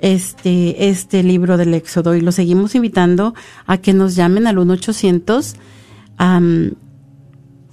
este, 0.00 0.88
este 0.88 1.22
libro 1.22 1.56
del 1.56 1.74
Éxodo 1.74 2.14
y 2.14 2.20
los 2.20 2.34
seguimos 2.34 2.74
invitando 2.74 3.34
a 3.66 3.78
que 3.78 3.92
nos 3.92 4.16
llamen 4.16 4.46
al 4.46 4.58
1 4.58 4.72
800 4.72 5.56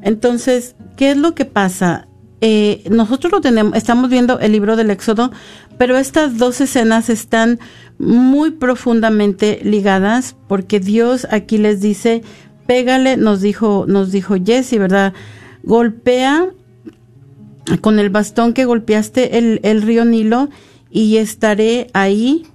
Entonces, 0.00 0.76
¿qué 0.96 1.10
es 1.10 1.16
lo 1.16 1.34
que 1.34 1.44
pasa? 1.44 2.06
Eh, 2.40 2.84
nosotros 2.88 3.32
lo 3.32 3.40
tenemos, 3.40 3.74
estamos 3.74 4.08
viendo 4.10 4.38
el 4.38 4.52
libro 4.52 4.76
del 4.76 4.90
Éxodo, 4.90 5.32
pero 5.76 5.96
estas 5.96 6.38
dos 6.38 6.60
escenas 6.60 7.10
están 7.10 7.58
muy 7.98 8.52
profundamente 8.52 9.58
ligadas 9.64 10.36
porque 10.46 10.78
Dios 10.78 11.26
aquí 11.32 11.58
les 11.58 11.80
dice, 11.80 12.22
pégale, 12.68 13.16
nos 13.16 13.40
dijo, 13.40 13.86
nos 13.88 14.12
dijo 14.12 14.36
Jesse, 14.36 14.78
¿verdad? 14.78 15.14
Golpea 15.64 16.46
con 17.80 17.98
el 17.98 18.10
bastón 18.10 18.52
que 18.52 18.64
golpeaste 18.64 19.38
el, 19.38 19.82
río 19.82 20.04
Nilo 20.04 20.48
y 20.90 21.18
estaré 21.18 21.88
ahí 21.92 22.46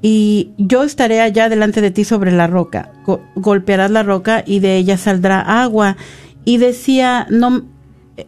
y 0.00 0.50
yo 0.58 0.84
estaré 0.84 1.20
allá 1.20 1.48
delante 1.48 1.80
de 1.80 1.90
ti 1.90 2.04
sobre 2.04 2.30
la 2.30 2.46
roca. 2.46 2.92
golpearás 3.34 3.90
la 3.90 4.02
roca 4.02 4.44
y 4.46 4.60
de 4.60 4.76
ella 4.76 4.96
saldrá 4.96 5.62
agua. 5.62 5.96
Y 6.44 6.58
decía, 6.58 7.26
no, 7.30 7.64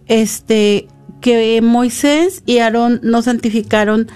este, 0.06 0.88
que 1.20 1.61
Moisés 1.62 2.42
y 2.44 2.58
Aarón 2.58 3.00
no 3.02 3.22
santificaron 3.22 4.08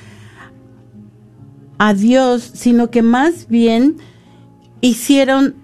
a 1.78 1.94
Dios, 1.94 2.50
sino 2.54 2.90
que 2.90 3.02
más 3.02 3.46
bien 3.48 3.96
hicieron, 4.80 5.54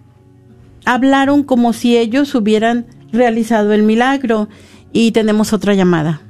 hablaron 0.85 1.43
como 1.43 1.73
si 1.73 1.97
ellos 1.97 2.35
hubieran 2.35 2.87
realizado 3.13 3.73
el 3.73 3.83
milagro. 3.83 4.49
Y 4.93 5.13
tenemos 5.13 5.53
otra 5.53 5.75
llamada. 5.75 6.21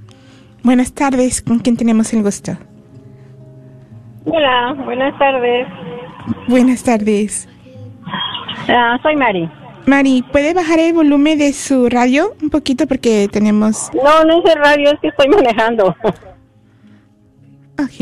Buenas 0.62 0.92
tardes, 0.92 1.40
¿con 1.40 1.58
quién 1.60 1.76
tenemos 1.76 2.12
el 2.12 2.22
gusto? 2.22 2.52
Hola, 4.26 4.74
buenas 4.84 5.18
tardes. 5.18 5.66
Buenas 6.46 6.82
tardes. 6.82 7.48
Ah, 8.68 8.98
soy 9.02 9.16
Mari. 9.16 9.50
Mari, 9.86 10.22
¿puede 10.30 10.52
bajar 10.52 10.78
el 10.78 10.92
volumen 10.92 11.38
de 11.38 11.52
su 11.52 11.88
radio 11.88 12.34
un 12.42 12.50
poquito 12.50 12.86
porque 12.86 13.28
tenemos... 13.32 13.90
No, 13.94 14.24
no 14.24 14.38
es 14.44 14.54
el 14.54 14.60
radio, 14.62 14.90
es 14.92 15.00
que 15.00 15.08
estoy 15.08 15.28
manejando. 15.28 15.96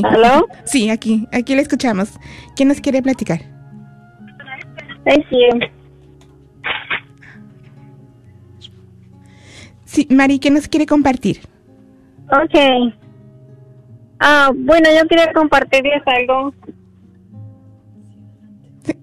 ¿Aló? 0.02 0.46
Sí, 0.64 0.90
aquí, 0.90 1.28
aquí 1.32 1.54
le 1.54 1.62
escuchamos. 1.62 2.18
¿Quién 2.56 2.68
nos 2.68 2.80
quiere 2.80 3.00
platicar? 3.00 3.40
sí. 5.06 5.24
Sí, 5.30 5.48
Mari, 10.10 10.38
¿qué 10.38 10.50
nos 10.50 10.68
quiere 10.68 10.86
compartir? 10.86 11.40
Ok. 12.30 12.92
Ah, 14.20 14.50
bueno, 14.54 14.88
yo 14.94 15.06
quería 15.08 15.32
compartirles 15.32 16.02
algo. 16.06 16.52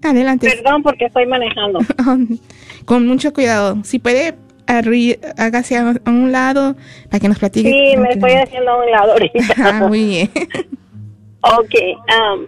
Adelante. 0.02 0.48
Perdón 0.48 0.82
porque 0.82 1.06
estoy 1.06 1.26
manejando. 1.26 1.80
Con 2.84 3.06
mucho 3.06 3.32
cuidado. 3.32 3.78
Si 3.84 3.98
puede, 3.98 4.34
hágase 4.66 5.76
a 5.76 5.94
un 6.06 6.32
lado 6.32 6.76
para 7.10 7.20
que 7.20 7.28
nos 7.28 7.38
platique. 7.38 7.70
Sí, 7.70 7.96
me 7.96 8.10
estoy 8.10 8.32
haciendo 8.32 8.72
a 8.72 8.84
un 8.84 8.90
lado 8.90 9.12
ahorita. 9.12 9.44
ah, 9.64 9.86
muy 9.88 10.04
bien. 10.04 10.30
ok. 11.42 11.74
Um, 12.08 12.46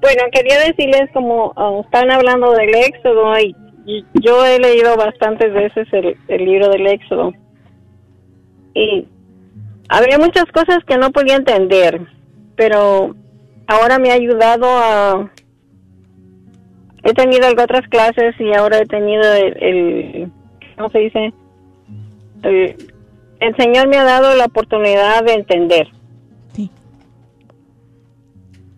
bueno, 0.00 0.22
quería 0.32 0.58
decirles 0.60 1.10
como 1.12 1.52
uh, 1.56 1.80
están 1.82 2.10
hablando 2.10 2.52
del 2.52 2.74
éxodo 2.74 3.38
y 3.38 3.54
yo 4.14 4.44
he 4.46 4.58
leído 4.58 4.96
bastantes 4.96 5.52
veces 5.52 5.86
el, 5.92 6.44
libro 6.44 6.68
del 6.70 6.86
Éxodo 6.86 7.32
y 8.74 9.06
había 9.88 10.18
muchas 10.18 10.46
cosas 10.46 10.78
que 10.86 10.96
no 10.96 11.10
podía 11.10 11.36
entender, 11.36 12.00
pero 12.56 13.14
ahora 13.66 13.98
me 13.98 14.10
ha 14.10 14.14
ayudado 14.14 14.66
a... 14.66 15.30
He 17.02 17.12
tenido 17.12 17.48
otras 17.50 17.86
clases 17.88 18.34
y 18.40 18.54
ahora 18.54 18.78
he 18.78 18.86
tenido 18.86 19.22
el, 19.34 20.30
¿cómo 20.76 20.88
se 20.88 20.98
dice? 21.00 21.34
El, 22.42 23.56
Señor 23.58 23.88
me 23.88 23.98
ha 23.98 24.04
dado 24.04 24.34
la 24.36 24.46
oportunidad 24.46 25.22
de 25.22 25.34
entender. 25.34 25.86
Sí. 26.54 26.70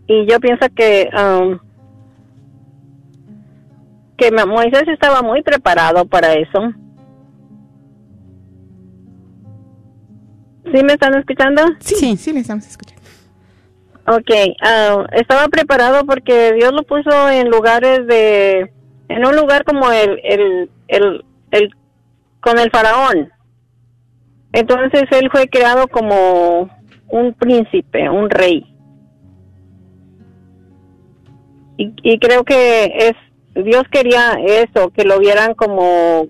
Y 0.09 0.26
yo 0.26 0.40
pienso 0.40 0.66
que 0.74 1.09
um, 1.16 1.61
que 4.16 4.30
Moisés 4.30 4.84
estaba 4.88 5.22
muy 5.22 5.42
preparado 5.42 6.06
para 6.06 6.34
eso. 6.34 6.72
¿Sí 10.64 10.82
me 10.82 10.94
están 10.94 11.14
escuchando? 11.14 11.62
Sí, 11.78 12.16
sí, 12.16 12.32
le 12.32 12.40
estamos 12.40 12.66
escuchando. 12.66 13.02
Ok, 14.08 14.30
ah, 14.62 15.04
estaba 15.12 15.48
preparado 15.48 16.04
porque 16.06 16.52
Dios 16.54 16.72
lo 16.72 16.82
puso 16.84 17.28
en 17.28 17.50
lugares 17.50 18.06
de, 18.06 18.72
en 19.08 19.26
un 19.26 19.34
lugar 19.36 19.64
como 19.64 19.90
el, 19.90 20.20
el, 20.22 20.70
el, 20.88 21.24
el, 21.50 21.70
con 22.40 22.58
el 22.58 22.70
faraón. 22.70 23.32
Entonces 24.52 25.04
él 25.10 25.28
fue 25.30 25.48
creado 25.48 25.88
como 25.88 26.70
un 27.08 27.34
príncipe, 27.34 28.08
un 28.08 28.30
rey. 28.30 28.64
Y, 31.78 31.92
y 32.02 32.18
creo 32.18 32.44
que 32.44 32.84
es 32.96 33.14
Dios 33.64 33.84
quería 33.90 34.34
eso, 34.44 34.90
que 34.90 35.04
lo 35.04 35.18
vieran 35.18 35.54
como, 35.54 36.26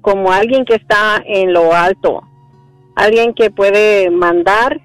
como 0.00 0.32
alguien 0.32 0.64
que 0.64 0.76
está 0.76 1.20
en 1.24 1.52
lo 1.52 1.74
alto, 1.74 2.22
alguien 2.94 3.34
que 3.34 3.50
puede 3.50 4.08
mandar 4.10 4.80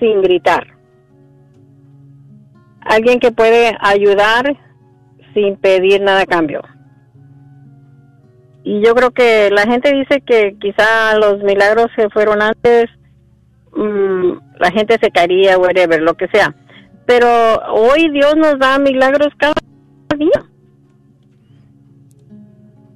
sin 0.00 0.22
gritar, 0.22 0.66
alguien 2.80 3.20
que 3.20 3.30
puede 3.30 3.76
ayudar 3.80 4.56
sin 5.34 5.56
pedir 5.56 6.02
nada 6.02 6.22
a 6.22 6.26
cambio. 6.26 6.62
Y 8.64 8.84
yo 8.84 8.94
creo 8.94 9.12
que 9.12 9.50
la 9.50 9.66
gente 9.66 9.92
dice 9.92 10.20
que 10.22 10.56
quizá 10.58 11.16
los 11.18 11.42
milagros 11.44 11.88
que 11.94 12.08
fueron 12.10 12.42
antes, 12.42 12.86
mm, 13.76 14.32
la 14.58 14.70
gente 14.72 14.98
se 15.00 15.10
caería, 15.10 15.58
whatever, 15.58 16.00
lo 16.00 16.14
que 16.14 16.26
sea. 16.28 16.54
Pero 17.06 17.28
hoy 17.72 18.10
Dios 18.10 18.34
nos 18.36 18.58
da 18.58 18.78
milagros 18.78 19.28
cada 19.38 19.54
día 20.16 20.53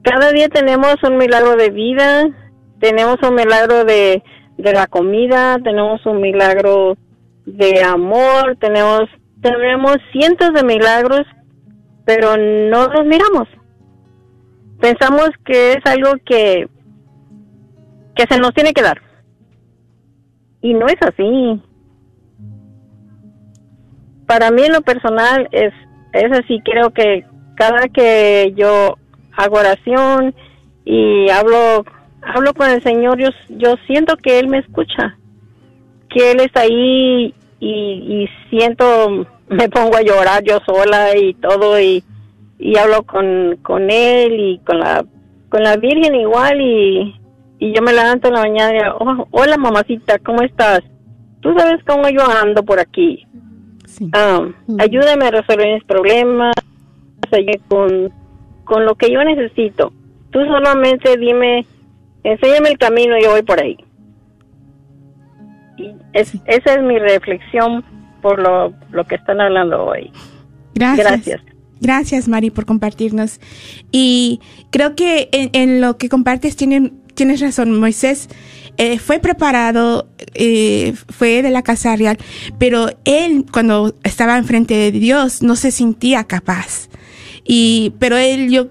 cada 0.09 0.32
día 0.32 0.48
tenemos 0.48 0.96
un 1.02 1.18
milagro 1.18 1.56
de 1.56 1.68
vida, 1.68 2.26
tenemos 2.80 3.16
un 3.22 3.34
milagro 3.34 3.84
de, 3.84 4.22
de 4.56 4.72
la 4.72 4.86
comida, 4.86 5.59
tenemos 5.62 6.04
un 6.06 6.22
milagro 6.22 6.96
de 7.44 7.82
amor, 7.82 8.56
tenemos 8.59 9.02
tenemos 9.42 9.98
cientos 10.11 10.52
de 10.54 10.64
milagros, 10.64 11.26
pero 12.06 12.36
no 12.36 12.88
los 12.88 13.04
miramos. 13.04 13.48
Pensamos 14.80 15.30
que 15.44 15.72
es 15.72 15.84
algo 15.84 16.12
que 16.24 16.68
que 18.16 18.24
se 18.28 18.40
nos 18.40 18.54
tiene 18.54 18.72
que 18.72 18.82
dar. 18.82 19.02
Y 20.62 20.72
no 20.72 20.86
es 20.86 20.96
así. 21.02 21.62
Para 24.26 24.50
mí 24.50 24.62
en 24.62 24.72
lo 24.72 24.80
personal 24.80 25.48
es 25.52 25.74
es 26.14 26.32
así, 26.32 26.61
creo 26.64 26.90
que 26.94 27.26
cada 27.56 27.88
que 27.88 28.54
yo 28.56 28.96
hago 29.39 29.57
oración 29.59 30.34
y 30.84 31.30
hablo 31.30 31.84
hablo 32.22 32.53
con 32.53 32.68
el 32.68 32.82
Señor, 32.82 33.18
yo, 33.18 33.28
yo 33.49 33.76
siento 33.86 34.16
que 34.16 34.39
Él 34.39 34.49
me 34.49 34.59
escucha, 34.59 35.16
que 36.11 36.32
Él 36.32 36.41
está 36.41 36.62
ahí 36.62 37.34
y, 37.61 37.70
y 37.70 38.28
siento, 38.51 39.26
me 39.49 39.68
pongo 39.68 39.97
a 39.97 40.03
llorar 40.03 40.43
yo 40.43 40.59
sola 40.66 41.16
y 41.16 41.34
todo 41.34 41.80
y, 41.80 42.03
y 42.59 42.76
hablo 42.76 43.05
con, 43.05 43.57
con 43.62 43.91
Él 43.91 44.39
y 44.39 44.59
con 44.59 44.80
la, 44.80 45.05
con 45.49 45.62
la 45.62 45.76
Virgen 45.76 46.14
igual 46.16 46.61
y, 46.61 47.14
y 47.61 47.72
yo 47.72 47.80
me 47.82 47.93
levanto 47.93 48.28
en 48.28 48.34
la 48.34 48.41
mañana 48.41 48.70
y 48.72 48.82
digo, 48.82 48.97
"Oh, 49.01 49.28
hola 49.30 49.57
mamacita, 49.57 50.18
¿cómo 50.18 50.43
estás? 50.43 50.80
Tú 51.41 51.55
sabes 51.57 51.82
cómo 51.86 52.09
yo 52.09 52.20
ando 52.28 52.64
por 52.64 52.80
aquí. 52.80 53.24
Ah, 54.12 54.47
Ayúdame 54.78 55.26
a 55.26 55.30
resolver 55.30 55.74
mis 55.74 55.84
problemas, 55.84 56.53
con, 57.68 58.12
con 58.68 58.84
lo 58.84 58.94
que 58.94 59.10
yo 59.10 59.24
necesito. 59.24 59.92
Tú 60.30 60.40
solamente 60.44 61.16
dime, 61.16 61.66
enséñame 62.22 62.68
el 62.68 62.78
camino 62.78 63.16
y 63.16 63.22
yo 63.22 63.30
voy 63.30 63.42
por 63.42 63.60
ahí. 63.60 63.78
Y 65.78 65.94
es, 66.12 66.34
esa 66.46 66.74
es 66.74 66.82
mi 66.82 66.98
reflexión 66.98 67.82
por 68.20 68.38
lo, 68.38 68.74
lo 68.90 69.04
que 69.04 69.14
están 69.14 69.40
hablando 69.40 69.86
hoy. 69.86 70.12
Gracias. 70.74 71.06
Gracias. 71.06 71.40
Gracias, 71.80 72.28
Mari, 72.28 72.50
por 72.50 72.66
compartirnos. 72.66 73.40
Y 73.90 74.40
creo 74.70 74.94
que 74.94 75.28
en, 75.32 75.50
en 75.52 75.80
lo 75.80 75.96
que 75.96 76.08
compartes 76.08 76.56
tienen, 76.56 77.00
tienes 77.14 77.40
razón. 77.40 77.78
Moisés 77.78 78.28
eh, 78.76 78.98
fue 78.98 79.18
preparado, 79.18 80.08
eh, 80.34 80.92
fue 81.08 81.42
de 81.42 81.50
la 81.50 81.62
casa 81.62 81.96
real, 81.96 82.18
pero 82.58 82.90
él 83.04 83.46
cuando 83.50 83.94
estaba 84.02 84.36
enfrente 84.36 84.74
de 84.74 84.92
Dios 84.92 85.42
no 85.42 85.56
se 85.56 85.70
sentía 85.70 86.24
capaz. 86.24 86.88
Y, 87.49 87.94
pero 87.99 88.16
él, 88.16 88.51
yo, 88.51 88.68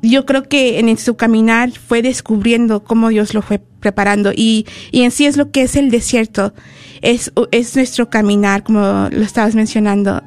yo 0.00 0.24
creo 0.24 0.44
que 0.44 0.78
en 0.78 0.96
su 0.96 1.16
caminar 1.16 1.72
fue 1.72 2.00
descubriendo 2.00 2.82
cómo 2.82 3.10
Dios 3.10 3.34
lo 3.34 3.42
fue 3.42 3.58
preparando 3.58 4.32
y, 4.34 4.66
y 4.90 5.02
en 5.02 5.10
sí 5.10 5.26
es 5.26 5.36
lo 5.36 5.50
que 5.50 5.62
es 5.62 5.76
el 5.76 5.90
desierto. 5.90 6.54
Es, 7.02 7.30
es 7.50 7.76
nuestro 7.76 8.08
caminar, 8.08 8.62
como 8.62 9.08
lo 9.10 9.22
estabas 9.22 9.54
mencionando 9.54 10.22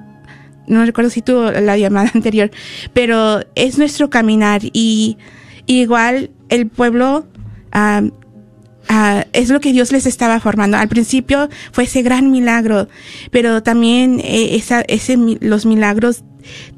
no 0.70 0.86
recuerdo 0.86 1.10
si 1.10 1.22
tuvo 1.22 1.52
la 1.52 1.78
llamada 1.78 2.12
anterior, 2.16 2.52
pero 2.94 3.42
es 3.56 3.78
nuestro 3.78 4.10
caminar 4.10 4.62
y, 4.72 5.18
igual 5.66 6.32
el 6.50 6.68
pueblo 6.68 7.28
ah, 7.72 8.04
es 9.34 9.50
lo 9.50 9.60
que 9.60 9.72
Dios 9.72 9.92
les 9.92 10.06
estaba 10.06 10.40
formando. 10.40 10.78
Al 10.78 10.88
principio 10.88 11.50
fue 11.72 11.84
ese 11.84 12.02
gran 12.02 12.32
milagro, 12.32 12.88
pero 13.30 13.62
también 13.62 14.20
eh, 14.20 14.56
esa, 14.56 14.82
ese, 14.82 15.18
los 15.42 15.66
milagros 15.66 16.24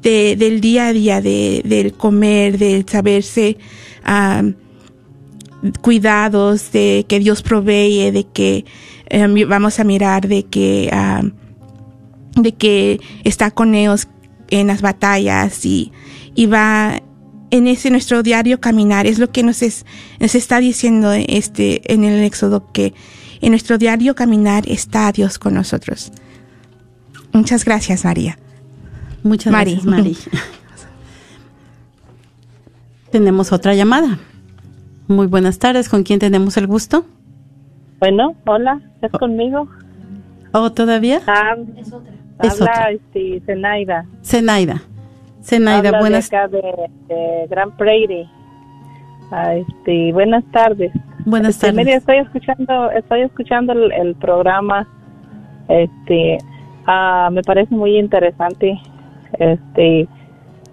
de, 0.02 0.36
del 0.36 0.60
día 0.60 0.88
a 0.88 0.92
día, 0.92 1.20
de, 1.20 1.62
del 1.64 1.92
comer, 1.92 2.58
del 2.58 2.86
saberse 2.88 3.56
cuidados, 5.80 6.72
de 6.72 7.04
que 7.08 7.18
Dios 7.20 7.42
provee, 7.42 8.10
de 8.10 8.24
que 8.24 8.64
mi- 9.28 9.44
vamos 9.44 9.78
a 9.78 9.84
mirar, 9.84 10.26
de 10.28 10.44
que 10.44 10.90
de 12.34 12.52
que 12.52 12.98
está 13.24 13.50
con 13.50 13.74
ellos 13.74 14.08
en 14.48 14.66
las 14.68 14.80
batallas 14.80 15.64
y, 15.66 15.92
y 16.34 16.46
va 16.46 17.02
en 17.50 17.66
ese 17.66 17.90
nuestro 17.90 18.22
diario 18.22 18.58
caminar. 18.58 19.06
Es 19.06 19.18
lo 19.18 19.30
que 19.30 19.42
nos, 19.42 19.62
es- 19.62 19.84
nos 20.18 20.34
está 20.34 20.58
diciendo 20.58 21.12
este 21.12 21.92
en 21.92 22.04
el 22.04 22.22
éxodo 22.24 22.72
que 22.72 22.94
en 23.42 23.50
nuestro 23.50 23.76
diario 23.76 24.14
caminar 24.14 24.64
está 24.66 25.12
Dios 25.12 25.38
con 25.38 25.54
nosotros. 25.54 26.10
Muchas 27.32 27.64
gracias 27.64 28.04
María 28.04 28.38
Muchas 29.22 29.52
Mari. 29.52 29.72
gracias, 29.72 29.90
Mari. 29.90 30.16
tenemos 33.10 33.52
otra 33.52 33.74
llamada. 33.74 34.18
Muy 35.08 35.26
buenas 35.26 35.58
tardes. 35.58 35.88
¿Con 35.88 36.02
quién 36.02 36.18
tenemos 36.18 36.56
el 36.56 36.66
gusto? 36.66 37.04
Bueno, 38.00 38.34
hola, 38.46 38.80
¿estás 38.94 39.12
conmigo? 39.12 39.68
¿O 40.52 40.72
todavía? 40.72 41.20
Ah, 41.26 41.54
Es 42.42 42.60
habla 42.60 42.72
otra. 42.72 42.90
este, 42.90 43.40
Zenaida. 43.46 44.06
Zenaida. 44.24 44.82
Zenaida, 45.42 45.88
Habla 45.88 46.00
buenas, 46.00 46.30
de 46.30 46.36
acá 46.36 46.48
de, 46.48 46.62
de 47.08 47.46
Gran 47.48 47.76
Prairie. 47.76 48.28
Ah, 49.30 49.54
este, 49.54 50.12
buenas 50.12 50.44
tardes. 50.52 50.92
buenas 51.24 51.54
Este, 51.54 51.66
tardes. 51.68 51.84
mire, 51.84 51.96
estoy 51.96 52.18
escuchando, 52.18 52.90
estoy 52.92 53.22
escuchando 53.22 53.72
el, 53.72 53.92
el 53.92 54.14
programa. 54.16 54.86
Este, 55.68 56.38
ah, 56.86 57.28
me 57.32 57.42
parece 57.42 57.74
muy 57.74 57.98
interesante. 57.98 58.78
Este, 59.38 60.08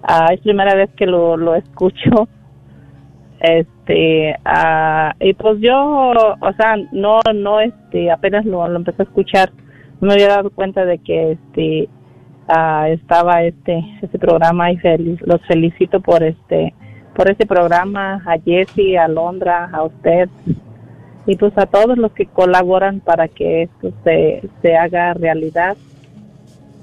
ah, 0.02 0.28
es 0.32 0.40
primera 0.40 0.74
vez 0.74 0.90
que 0.96 1.06
lo, 1.06 1.36
lo 1.36 1.54
escucho. 1.54 2.28
Este, 3.40 4.36
ah, 4.44 5.14
y 5.18 5.32
pues 5.32 5.60
yo, 5.60 6.12
o 6.12 6.52
sea, 6.58 6.76
no, 6.92 7.20
no, 7.34 7.60
este, 7.60 8.10
apenas 8.10 8.44
lo, 8.44 8.68
lo 8.68 8.76
empecé 8.76 9.02
a 9.02 9.06
escuchar, 9.06 9.50
no 10.00 10.08
me 10.08 10.12
había 10.12 10.28
dado 10.28 10.50
cuenta 10.50 10.84
de 10.84 10.98
que, 10.98 11.32
este, 11.32 11.88
ah, 12.48 12.88
estaba 12.90 13.42
este, 13.42 13.82
este 14.02 14.18
programa 14.18 14.70
y 14.70 14.76
feliz, 14.76 15.18
los 15.22 15.40
felicito 15.46 16.00
por 16.00 16.22
este, 16.22 16.74
por 17.14 17.30
este 17.30 17.46
programa, 17.46 18.22
a 18.26 18.38
Jessy, 18.38 18.96
a 18.96 19.08
Londra, 19.08 19.70
a 19.72 19.84
usted 19.84 20.28
y 21.26 21.36
pues 21.36 21.56
a 21.56 21.66
todos 21.66 21.96
los 21.96 22.12
que 22.12 22.26
colaboran 22.26 23.00
para 23.00 23.28
que 23.28 23.62
esto 23.62 23.92
se, 24.04 24.42
se 24.62 24.76
haga 24.76 25.14
realidad. 25.14 25.76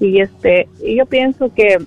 Y 0.00 0.20
este, 0.20 0.68
y 0.84 0.96
yo 0.96 1.06
pienso 1.06 1.52
que 1.54 1.78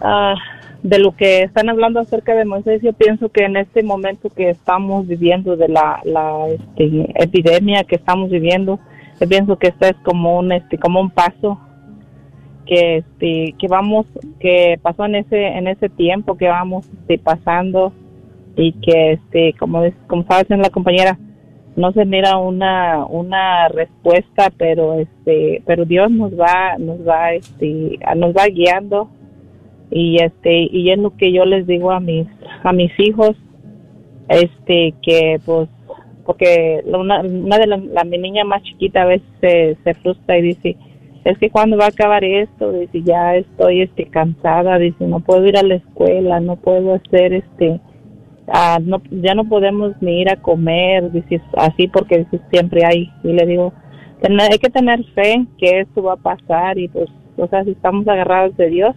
ah, 0.00 0.34
de 0.82 0.98
lo 0.98 1.16
que 1.16 1.42
están 1.42 1.68
hablando 1.68 2.00
acerca 2.00 2.34
de 2.34 2.44
Moisés, 2.44 2.80
yo 2.82 2.92
pienso 2.92 3.28
que 3.30 3.44
en 3.44 3.56
este 3.56 3.82
momento 3.82 4.30
que 4.30 4.50
estamos 4.50 5.06
viviendo 5.06 5.56
de 5.56 5.68
la, 5.68 6.00
la 6.04 6.48
este, 6.48 7.12
epidemia 7.16 7.84
que 7.84 7.96
estamos 7.96 8.30
viviendo, 8.30 8.78
yo 9.20 9.28
pienso 9.28 9.58
que 9.58 9.68
este 9.68 9.90
es 9.90 9.96
como 10.04 10.38
un 10.38 10.52
este 10.52 10.78
como 10.78 11.00
un 11.00 11.10
paso 11.10 11.58
que 12.66 12.98
este 12.98 13.54
que 13.58 13.66
vamos 13.66 14.06
que 14.38 14.78
pasó 14.80 15.06
en 15.06 15.16
ese 15.16 15.48
en 15.48 15.66
ese 15.66 15.88
tiempo 15.88 16.36
que 16.36 16.46
vamos 16.46 16.88
este, 17.00 17.18
pasando 17.18 17.92
y 18.56 18.72
que 18.74 19.12
este 19.12 19.54
como 19.58 19.82
como 20.06 20.22
estaba 20.22 20.42
diciendo 20.42 20.62
la 20.62 20.70
compañera 20.70 21.18
no 21.78 21.92
se 21.92 22.04
mira 22.04 22.36
una 22.38 23.06
una 23.06 23.68
respuesta 23.68 24.50
pero 24.56 24.94
este 24.94 25.62
pero 25.64 25.84
Dios 25.84 26.10
nos 26.10 26.32
va 26.32 26.76
nos 26.78 27.06
va 27.06 27.32
este 27.32 27.98
nos 28.16 28.34
va 28.34 28.46
guiando. 28.48 29.08
Y 29.90 30.22
este 30.22 30.68
y 30.70 30.90
es 30.90 30.98
lo 30.98 31.16
que 31.16 31.32
yo 31.32 31.46
les 31.46 31.66
digo 31.66 31.92
a 31.92 32.00
mis 32.00 32.26
a 32.62 32.72
mis 32.72 32.92
hijos 32.98 33.36
este 34.28 34.92
que 35.02 35.40
pues 35.46 35.68
porque 36.26 36.82
una, 36.84 37.22
una 37.22 37.58
de 37.58 37.66
las 37.66 37.82
la, 37.84 38.04
mi 38.04 38.18
niña 38.18 38.44
más 38.44 38.62
chiquita 38.64 39.02
a 39.02 39.06
veces 39.06 39.28
se, 39.40 39.78
se 39.82 39.94
frustra 39.94 40.36
y 40.36 40.42
dice 40.42 40.76
es 41.24 41.38
que 41.38 41.48
cuando 41.48 41.78
va 41.78 41.86
a 41.86 41.88
acabar 41.88 42.22
esto 42.24 42.72
dice 42.72 43.02
ya 43.02 43.36
estoy 43.36 43.82
este 43.82 44.06
cansada. 44.06 44.78
Dice 44.78 45.06
no 45.06 45.20
puedo 45.20 45.46
ir 45.46 45.56
a 45.56 45.62
la 45.62 45.76
escuela 45.76 46.40
no 46.40 46.56
puedo 46.56 46.94
hacer 46.94 47.32
este 47.32 47.80
ah, 48.52 48.78
no 48.82 49.00
ya 49.10 49.34
no 49.34 49.44
podemos 49.48 49.92
ni 50.00 50.20
ir 50.22 50.30
a 50.30 50.36
comer 50.36 51.10
así 51.56 51.88
porque 51.88 52.26
siempre 52.50 52.84
hay 52.84 53.10
y 53.22 53.32
le 53.32 53.46
digo 53.46 53.72
"Tener- 54.20 54.50
hay 54.52 54.58
que 54.58 54.70
tener 54.70 55.04
fe 55.14 55.46
que 55.58 55.80
esto 55.80 56.02
va 56.02 56.14
a 56.14 56.16
pasar 56.16 56.78
y 56.78 56.88
pues 56.88 57.08
o 57.36 57.46
sea 57.48 57.64
si 57.64 57.70
estamos 57.70 58.06
agarrados 58.08 58.56
de 58.56 58.68
Dios 58.68 58.94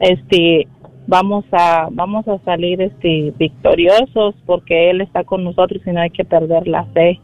este 0.00 0.68
vamos 1.06 1.44
a 1.52 1.88
vamos 1.90 2.26
a 2.28 2.38
salir 2.44 2.82
este 2.82 3.32
victoriosos 3.38 4.34
porque 4.44 4.90
él 4.90 5.00
está 5.00 5.24
con 5.24 5.44
nosotros 5.44 5.80
y 5.86 5.90
no 5.90 6.00
hay 6.00 6.10
que 6.10 6.24
perder 6.24 6.66
la 6.66 6.84
fe 6.86 7.20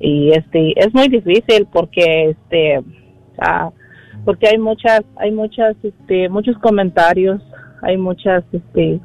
y 0.00 0.30
este 0.30 0.72
es 0.76 0.94
muy 0.94 1.08
difícil 1.08 1.66
porque 1.72 2.30
este 2.30 2.82
ah, 3.38 3.70
porque 4.24 4.48
hay 4.48 4.58
muchas 4.58 5.02
hay 5.16 5.32
muchas 5.32 5.76
este 5.82 6.28
muchos 6.28 6.56
comentarios 6.58 7.42
hay 7.82 7.96
muchas 7.96 8.44
este 8.52 9.00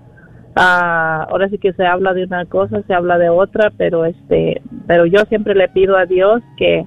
ah, 0.55 1.27
ahora 1.29 1.49
sí 1.49 1.57
que 1.57 1.73
se 1.73 1.85
habla 1.85 2.13
de 2.13 2.25
una 2.25 2.45
cosa 2.45 2.81
se 2.87 2.93
habla 2.93 3.17
de 3.17 3.29
otra 3.29 3.71
pero 3.77 4.05
este 4.05 4.61
pero 4.87 5.05
yo 5.05 5.19
siempre 5.29 5.55
le 5.55 5.69
pido 5.69 5.97
a 5.97 6.05
Dios 6.05 6.41
que 6.57 6.85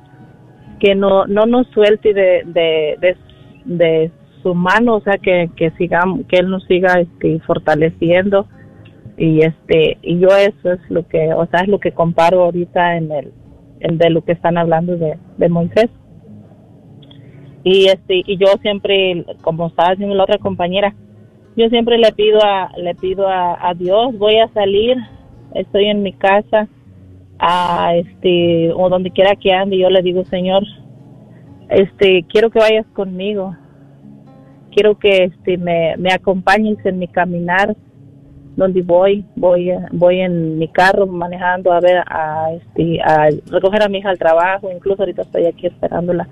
que 0.83 0.97
no 0.97 1.27
no 1.27 1.47
nos 1.47 1.69
suelte 1.69 2.13
de 2.13 2.43
de, 2.45 3.17
de, 3.65 4.11
su 4.43 4.55
mano, 4.55 4.97
o 4.97 5.01
sea, 5.03 5.19
que, 5.19 5.51
que 5.55 5.71
sigamos, 5.79 6.27
que 6.27 6.39
Él 6.39 6.51
nos 6.51 6.65
siga 6.65 6.99
este, 6.99 7.39
fortaleciendo. 7.47 8.49
Y 9.17 9.43
este 9.43 9.99
y 10.03 10.19
yo 10.19 10.29
eso 10.29 10.73
es 10.73 10.81
lo 10.89 11.07
que 11.07 11.33
o 11.35 11.47
sea 11.47 11.61
es 11.61 11.69
lo 11.69 11.79
que 11.79 11.93
comparo 11.93 12.43
ahorita 12.43 12.97
en 12.97 13.13
el, 13.13 13.33
de 13.99 14.11
lo 14.11 14.25
que 14.25 14.33
están 14.33 14.59
hablando 14.59 14.97
de, 14.97 15.17
de 15.37 15.49
Moisés. 15.49 15.91
Y 17.63 17.87
este 17.87 18.23
y 18.27 18.37
yo 18.39 18.47
siempre 18.63 19.25
como 19.43 19.69
estaba 19.69 19.91
diciendo 19.91 20.17
la 20.17 20.25
otra 20.25 20.39
compañera 20.39 20.95
yo 21.57 21.69
siempre 21.69 21.99
le 21.99 22.13
pido 22.13 22.41
a 22.43 22.71
le 22.77 22.95
pido 22.95 23.29
a, 23.29 23.69
a 23.69 23.75
Dios 23.75 24.17
voy 24.17 24.39
a 24.39 24.49
salir 24.49 24.97
estoy 25.55 25.87
en 25.87 26.03
mi 26.03 26.13
casa 26.13 26.69
a 27.39 27.95
este 27.97 28.73
o 28.73 28.89
donde 28.89 29.11
quiera 29.11 29.37
que 29.37 29.53
ande 29.53 29.79
yo 29.79 29.91
le 29.91 30.03
digo 30.03 30.25
Señor 30.25 30.63
este 31.73 32.25
quiero 32.29 32.51
que 32.51 32.59
vayas 32.59 32.87
conmigo. 32.93 33.57
Quiero 34.73 34.99
que 34.99 35.25
este 35.25 35.57
me, 35.57 35.97
me 35.97 36.13
acompañes 36.13 36.79
en 36.85 36.99
mi 36.99 37.09
caminar 37.09 37.75
donde 38.57 38.83
voy 38.83 39.25
voy 39.35 39.71
voy 39.93 40.21
en 40.21 40.59
mi 40.59 40.69
carro 40.69 41.07
manejando 41.07 41.73
a 41.73 41.81
ver 41.81 42.03
a 42.07 42.53
este 42.53 43.01
a 43.01 43.29
recoger 43.51 43.83
a 43.83 43.89
mi 43.89 43.99
hija 43.99 44.11
al 44.11 44.19
trabajo 44.19 44.71
incluso 44.71 45.03
ahorita 45.03 45.23
estoy 45.23 45.47
aquí 45.47 45.69
esperándola 45.69 46.29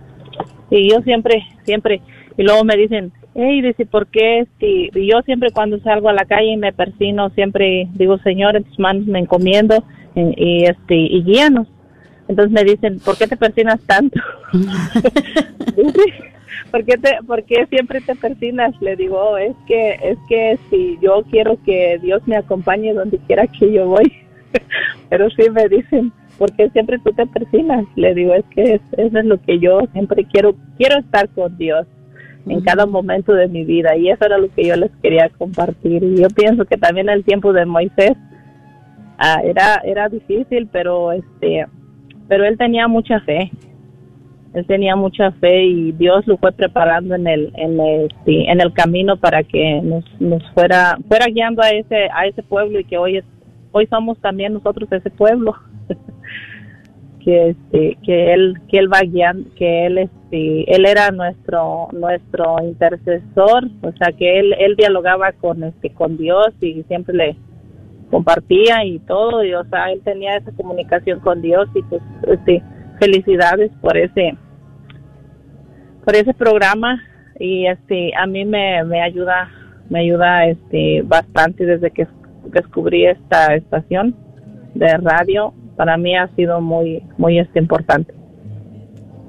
y 0.68 0.90
yo 0.90 1.00
siempre 1.00 1.42
siempre 1.64 2.02
y 2.36 2.42
luego 2.42 2.62
me 2.62 2.76
dicen 2.76 3.10
hey 3.34 3.62
dice 3.62 3.86
por 3.86 4.06
qué 4.08 4.46
y 4.60 4.90
yo 5.06 5.22
siempre 5.22 5.50
cuando 5.50 5.78
salgo 5.80 6.08
a 6.08 6.12
la 6.12 6.24
calle 6.24 6.52
y 6.52 6.56
me 6.56 6.72
persino 6.72 7.30
siempre 7.30 7.88
digo 7.94 8.18
señor 8.18 8.56
en 8.56 8.64
tus 8.64 8.78
manos 8.78 9.06
me 9.06 9.20
encomiendo 9.20 9.82
y, 10.14 10.20
y, 10.36 10.64
este 10.64 10.96
y 10.96 11.22
guíanos 11.22 11.68
entonces 12.28 12.52
me 12.52 12.64
dicen 12.64 12.98
por 13.04 13.16
qué 13.16 13.26
te 13.26 13.36
persinas 13.36 13.80
tanto 13.86 14.20
¿por 16.70 16.84
qué, 16.84 16.96
te, 16.98 17.18
¿por 17.26 17.42
qué 17.44 17.66
siempre 17.66 18.00
te 18.00 18.14
persinas? 18.14 18.74
Le 18.80 18.96
digo, 18.96 19.16
"Oh, 19.18 19.36
es 19.38 19.54
que 19.66 19.90
es 20.02 20.18
que 20.28 20.58
si 20.70 20.98
yo 21.02 21.22
quiero 21.30 21.58
que 21.64 21.98
Dios 22.02 22.22
me 22.26 22.36
acompañe 22.36 22.92
donde 22.94 23.18
quiera 23.26 23.46
que 23.46 23.72
yo 23.72 23.86
voy. 23.88 24.12
Pero 25.10 25.28
sí 25.30 25.50
me 25.50 25.68
dicen, 25.68 26.12
¿por 26.38 26.52
qué 26.56 26.68
siempre 26.70 26.98
tú 27.00 27.12
te 27.12 27.26
persinas? 27.26 27.84
Le 27.96 28.14
digo, 28.14 28.34
es 28.34 28.44
que 28.54 28.74
es- 28.74 28.92
eso 28.98 29.18
es 29.18 29.24
lo 29.24 29.40
que 29.40 29.58
yo 29.58 29.80
siempre 29.92 30.24
quiero, 30.24 30.54
quiero 30.78 30.98
estar 31.00 31.28
con 31.30 31.56
Dios 31.58 31.86
en 32.46 32.60
cada 32.62 32.86
momento 32.86 33.32
de 33.32 33.48
mi 33.48 33.64
vida 33.64 33.96
y 33.96 34.08
eso 34.08 34.24
era 34.24 34.38
lo 34.38 34.52
que 34.54 34.66
yo 34.66 34.76
les 34.76 34.90
quería 35.02 35.28
compartir. 35.30 36.02
Y 36.02 36.16
yo 36.16 36.28
pienso 36.28 36.64
que 36.64 36.76
también 36.76 37.08
el 37.08 37.24
tiempo 37.24 37.52
de 37.52 37.66
Moisés 37.66 38.12
ah, 39.18 39.40
era 39.44 39.80
era 39.84 40.08
difícil 40.08 40.68
pero 40.72 41.12
este 41.12 41.66
pero 42.28 42.44
él 42.44 42.56
tenía 42.56 42.86
mucha 42.88 43.20
fe. 43.20 43.50
Él 44.52 44.66
tenía 44.66 44.96
mucha 44.96 45.30
fe 45.32 45.64
y 45.64 45.92
Dios 45.92 46.26
lo 46.26 46.36
fue 46.36 46.52
preparando 46.52 47.14
en 47.14 47.26
el 47.26 47.52
en 47.54 47.78
el, 47.80 48.12
en 48.26 48.60
el 48.60 48.72
camino 48.72 49.16
para 49.16 49.44
que 49.44 49.80
nos, 49.82 50.04
nos 50.20 50.42
fuera 50.52 50.98
fuera 51.08 51.26
guiando 51.26 51.62
a 51.62 51.70
ese 51.70 52.08
a 52.12 52.26
ese 52.26 52.42
pueblo 52.42 52.80
y 52.80 52.84
que 52.84 52.98
hoy 52.98 53.18
es 53.18 53.24
hoy 53.72 53.86
somos 53.86 54.18
también 54.20 54.52
nosotros 54.52 54.90
ese 54.90 55.10
pueblo 55.10 55.54
que 57.24 57.50
este 57.50 57.98
que 58.04 58.32
él 58.34 58.54
que 58.68 58.78
él 58.78 58.92
va 58.92 59.00
guiando 59.00 59.48
que 59.54 59.86
él 59.86 59.98
este 59.98 60.74
él 60.74 60.86
era 60.86 61.10
nuestro 61.10 61.88
nuestro 61.92 62.56
intercesor 62.62 63.68
o 63.82 63.92
sea 63.92 64.12
que 64.12 64.40
él 64.40 64.54
él 64.58 64.76
dialogaba 64.76 65.32
con 65.32 65.62
este 65.64 65.90
con 65.90 66.16
Dios 66.16 66.48
y 66.60 66.82
siempre 66.84 67.14
le 67.14 67.36
compartía 68.10 68.84
y 68.84 68.98
todo 69.00 69.44
y 69.44 69.54
o 69.54 69.64
sea 69.64 69.90
él 69.92 70.00
tenía 70.04 70.36
esa 70.36 70.52
comunicación 70.52 71.20
con 71.20 71.40
Dios 71.42 71.68
y 71.74 71.82
pues 71.82 72.02
este 72.26 72.62
felicidades 72.98 73.70
por 73.80 73.96
ese 73.96 74.36
por 76.04 76.16
ese 76.16 76.34
programa 76.34 77.00
y 77.38 77.66
este 77.66 78.12
a 78.16 78.26
mí 78.26 78.44
me, 78.44 78.82
me 78.84 79.00
ayuda 79.02 79.48
me 79.88 80.00
ayuda 80.00 80.46
este 80.46 81.02
bastante 81.02 81.66
desde 81.66 81.90
que 81.90 82.06
descubrí 82.46 83.06
esta 83.06 83.54
estación 83.54 84.14
de 84.74 84.96
radio 84.98 85.52
para 85.80 85.96
mí 85.96 86.14
ha 86.14 86.28
sido 86.36 86.60
muy 86.60 87.02
muy 87.16 87.38
este 87.38 87.58
importante. 87.58 88.12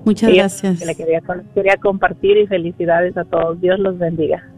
Muchas 0.03 0.31
Y 0.31 0.35
gracias. 0.35 0.79
que 0.79 0.85
le 0.85 0.95
quería, 0.95 1.21
quería 1.55 1.77
compartir 1.77 2.35
y 2.39 2.45
felicidades 2.45 3.15
a 3.15 3.23
todos. 3.23 3.61
Dios 3.61 3.79
los 3.79 3.97
bendiga 3.97 4.50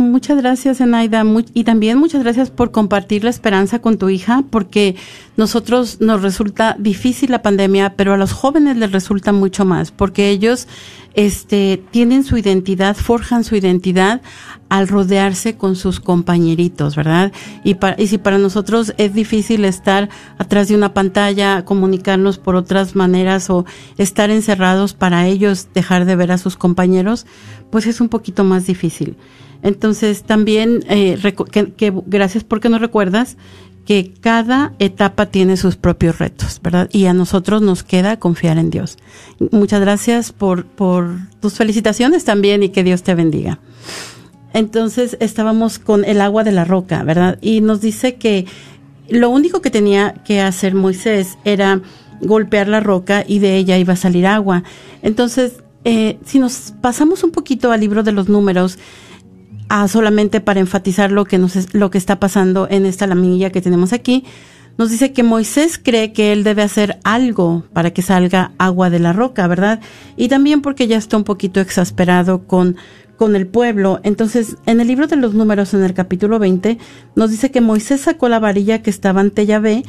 Muchas 0.00 0.38
gracias, 0.38 0.80
Enaida. 0.80 1.22
Y 1.52 1.64
también 1.64 1.98
muchas 1.98 2.22
gracias 2.22 2.50
por 2.50 2.70
compartir 2.70 3.22
la 3.22 3.28
esperanza 3.28 3.80
con 3.82 3.98
tu 3.98 4.08
hija, 4.08 4.42
porque 4.48 4.96
nosotros 5.36 6.00
nos 6.00 6.22
resulta 6.22 6.74
difícil 6.78 7.30
la 7.30 7.42
pandemia, 7.42 7.94
pero 7.96 8.14
a 8.14 8.16
los 8.16 8.32
jóvenes 8.32 8.78
les 8.78 8.92
resulta 8.92 9.32
mucho 9.32 9.66
más, 9.66 9.90
porque 9.90 10.30
ellos 10.30 10.68
este, 11.12 11.82
tienen 11.90 12.24
su 12.24 12.38
identidad, 12.38 12.96
forjan 12.96 13.44
su 13.44 13.56
identidad 13.56 14.22
al 14.70 14.88
rodearse 14.88 15.56
con 15.56 15.76
sus 15.76 16.00
compañeritos, 16.00 16.96
¿verdad? 16.96 17.30
Y, 17.62 17.74
pa- 17.74 17.96
y 17.98 18.06
si 18.06 18.16
para 18.16 18.38
nosotros 18.38 18.94
es 18.96 19.12
difícil 19.12 19.66
estar 19.66 20.08
atrás 20.38 20.68
de 20.68 20.76
una 20.76 20.94
pantalla, 20.94 21.66
comunicarnos 21.66 22.38
por 22.38 22.54
otras 22.54 22.96
maneras 22.96 23.50
o 23.50 23.66
estar 23.98 24.30
encerrados 24.30 24.94
para 24.94 25.26
ellos 25.26 25.68
dejar 25.74 26.06
de 26.06 26.16
ver 26.16 26.32
a 26.32 26.38
sus 26.38 26.56
compañeros, 26.56 27.26
pues 27.70 27.86
es 27.86 28.00
un 28.00 28.08
poquito 28.08 28.44
más 28.44 28.66
difícil. 28.66 29.16
Entonces 29.62 30.22
también, 30.22 30.84
eh, 30.88 31.18
que 31.76 31.92
gracias 32.06 32.44
porque 32.44 32.68
nos 32.68 32.80
recuerdas 32.80 33.36
que 33.84 34.12
cada 34.20 34.72
etapa 34.78 35.26
tiene 35.26 35.56
sus 35.56 35.76
propios 35.76 36.18
retos, 36.18 36.60
¿verdad? 36.62 36.88
Y 36.92 37.06
a 37.06 37.12
nosotros 37.12 37.60
nos 37.62 37.82
queda 37.82 38.18
confiar 38.18 38.58
en 38.58 38.70
Dios. 38.70 38.98
Muchas 39.50 39.80
gracias 39.80 40.32
por, 40.32 40.64
por 40.64 41.10
tus 41.40 41.54
felicitaciones 41.54 42.24
también 42.24 42.62
y 42.62 42.68
que 42.68 42.84
Dios 42.84 43.02
te 43.02 43.14
bendiga. 43.14 43.58
Entonces 44.52 45.16
estábamos 45.20 45.78
con 45.78 46.04
el 46.04 46.20
agua 46.20 46.44
de 46.44 46.52
la 46.52 46.64
roca, 46.64 47.02
¿verdad? 47.02 47.38
Y 47.40 47.60
nos 47.60 47.80
dice 47.80 48.16
que 48.16 48.46
lo 49.08 49.30
único 49.30 49.60
que 49.60 49.70
tenía 49.70 50.14
que 50.24 50.40
hacer 50.40 50.74
Moisés 50.74 51.38
era 51.44 51.80
golpear 52.20 52.68
la 52.68 52.80
roca 52.80 53.24
y 53.26 53.38
de 53.38 53.56
ella 53.56 53.78
iba 53.78 53.94
a 53.94 53.96
salir 53.96 54.26
agua. 54.26 54.62
Entonces, 55.02 55.62
eh, 55.84 56.18
si 56.24 56.38
nos 56.38 56.74
pasamos 56.80 57.24
un 57.24 57.30
poquito 57.30 57.72
al 57.72 57.80
libro 57.80 58.02
de 58.02 58.12
los 58.12 58.28
números, 58.28 58.78
ah, 59.70 59.88
solamente 59.88 60.42
para 60.42 60.60
enfatizar 60.60 61.10
lo 61.10 61.24
que 61.24 61.38
nos 61.38 61.56
es- 61.56 61.72
lo 61.72 61.90
que 61.90 61.96
está 61.96 62.20
pasando 62.20 62.66
en 62.70 62.84
esta 62.84 63.06
laminilla 63.06 63.48
que 63.50 63.62
tenemos 63.62 63.94
aquí, 63.94 64.24
nos 64.76 64.90
dice 64.90 65.12
que 65.12 65.22
Moisés 65.22 65.78
cree 65.82 66.12
que 66.12 66.32
él 66.32 66.44
debe 66.44 66.62
hacer 66.62 66.98
algo 67.04 67.64
para 67.72 67.90
que 67.92 68.02
salga 68.02 68.52
agua 68.58 68.90
de 68.90 68.98
la 68.98 69.12
roca, 69.12 69.46
¿verdad? 69.46 69.80
Y 70.16 70.28
también 70.28 70.60
porque 70.62 70.86
ya 70.86 70.96
está 70.98 71.16
un 71.16 71.24
poquito 71.24 71.60
exasperado 71.60 72.46
con 72.46 72.76
con 73.16 73.36
el 73.36 73.46
pueblo. 73.46 74.00
Entonces, 74.02 74.56
en 74.64 74.80
el 74.80 74.88
libro 74.88 75.06
de 75.06 75.16
los 75.16 75.34
números, 75.34 75.74
en 75.74 75.84
el 75.84 75.92
capítulo 75.92 76.38
20, 76.38 76.78
nos 77.16 77.30
dice 77.30 77.50
que 77.50 77.60
Moisés 77.60 78.00
sacó 78.00 78.30
la 78.30 78.38
varilla 78.38 78.80
que 78.80 78.88
estaba 78.88 79.20
ante 79.20 79.44
Yahvé, 79.44 79.82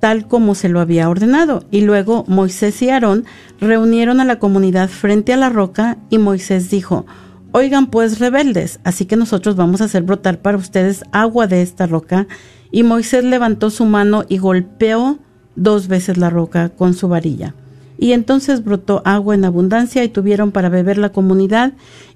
tal 0.00 0.26
como 0.26 0.54
se 0.54 0.70
lo 0.70 0.80
había 0.80 1.10
ordenado. 1.10 1.64
Y 1.70 1.82
luego 1.82 2.24
Moisés 2.28 2.80
y 2.80 2.88
Aarón 2.88 3.26
reunieron 3.60 4.20
a 4.20 4.24
la 4.24 4.38
comunidad 4.38 4.88
frente 4.88 5.34
a 5.34 5.36
la 5.36 5.50
roca 5.50 5.98
y 6.08 6.16
Moisés 6.16 6.70
dijo, 6.70 7.04
Oigan 7.52 7.86
pues 7.86 8.18
rebeldes, 8.18 8.78
así 8.84 9.06
que 9.06 9.16
nosotros 9.16 9.56
vamos 9.56 9.80
a 9.80 9.84
hacer 9.84 10.02
brotar 10.02 10.40
para 10.40 10.58
ustedes 10.58 11.02
agua 11.12 11.46
de 11.46 11.62
esta 11.62 11.86
roca. 11.86 12.26
Y 12.70 12.82
Moisés 12.82 13.24
levantó 13.24 13.70
su 13.70 13.86
mano 13.86 14.24
y 14.28 14.38
golpeó 14.38 15.18
dos 15.56 15.88
veces 15.88 16.18
la 16.18 16.28
roca 16.30 16.68
con 16.68 16.92
su 16.94 17.08
varilla. 17.08 17.54
Y 17.98 18.12
entonces 18.12 18.62
brotó 18.62 19.02
agua 19.04 19.34
en 19.34 19.44
abundancia 19.44 20.04
y 20.04 20.08
tuvieron 20.08 20.52
para 20.52 20.68
beber 20.68 20.98
la 20.98 21.08
comunidad 21.10 21.72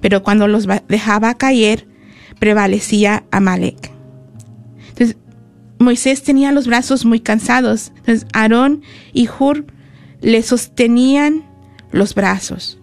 pero 0.00 0.22
cuando 0.22 0.46
los 0.46 0.66
ba- 0.66 0.82
dejaba 0.88 1.34
caer, 1.34 1.88
prevalecía 2.38 3.24
Amalek. 3.32 3.90
Entonces, 4.90 5.16
Moisés 5.78 6.22
tenía 6.22 6.52
los 6.52 6.66
brazos 6.66 7.04
muy 7.04 7.20
cansados. 7.20 7.92
Entonces, 7.96 8.26
Aarón 8.32 8.82
y 9.12 9.28
Hur 9.28 9.66
le 10.20 10.42
sostenían 10.42 11.44
los 11.92 12.14
brazos. 12.14 12.78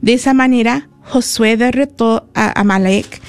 De 0.00 0.14
esa 0.14 0.34
manera, 0.34 0.88
Josué 1.02 1.56
derrotó 1.56 2.28
a 2.34 2.58
Amalek 2.58 3.20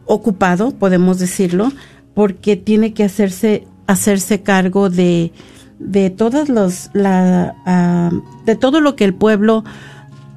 ocupado, 0.06 0.70
podemos 0.72 1.18
decirlo, 1.18 1.70
porque 2.14 2.56
tiene 2.56 2.94
que 2.94 3.04
hacerse 3.04 3.68
hacerse 3.86 4.42
cargo 4.42 4.90
de 4.90 5.32
de 5.78 6.10
todas 6.10 6.48
los 6.48 6.90
la 6.94 8.10
de 8.46 8.56
todo 8.56 8.80
lo 8.80 8.96
que 8.96 9.04
el 9.04 9.14
pueblo 9.14 9.64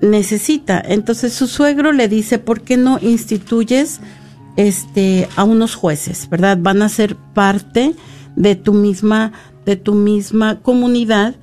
necesita. 0.01 0.81
Entonces 0.85 1.33
su 1.33 1.47
suegro 1.47 1.93
le 1.93 2.09
dice, 2.09 2.37
¿por 2.37 2.61
qué 2.61 2.75
no 2.75 2.99
instituyes 3.01 4.01
este 4.57 5.29
a 5.37 5.45
unos 5.45 5.75
jueces, 5.75 6.29
verdad? 6.29 6.57
Van 6.61 6.81
a 6.81 6.89
ser 6.89 7.15
parte 7.33 7.95
de 8.35 8.55
tu 8.55 8.73
misma 8.73 9.31
de 9.65 9.77
tu 9.77 9.93
misma 9.93 10.59
comunidad. 10.59 11.35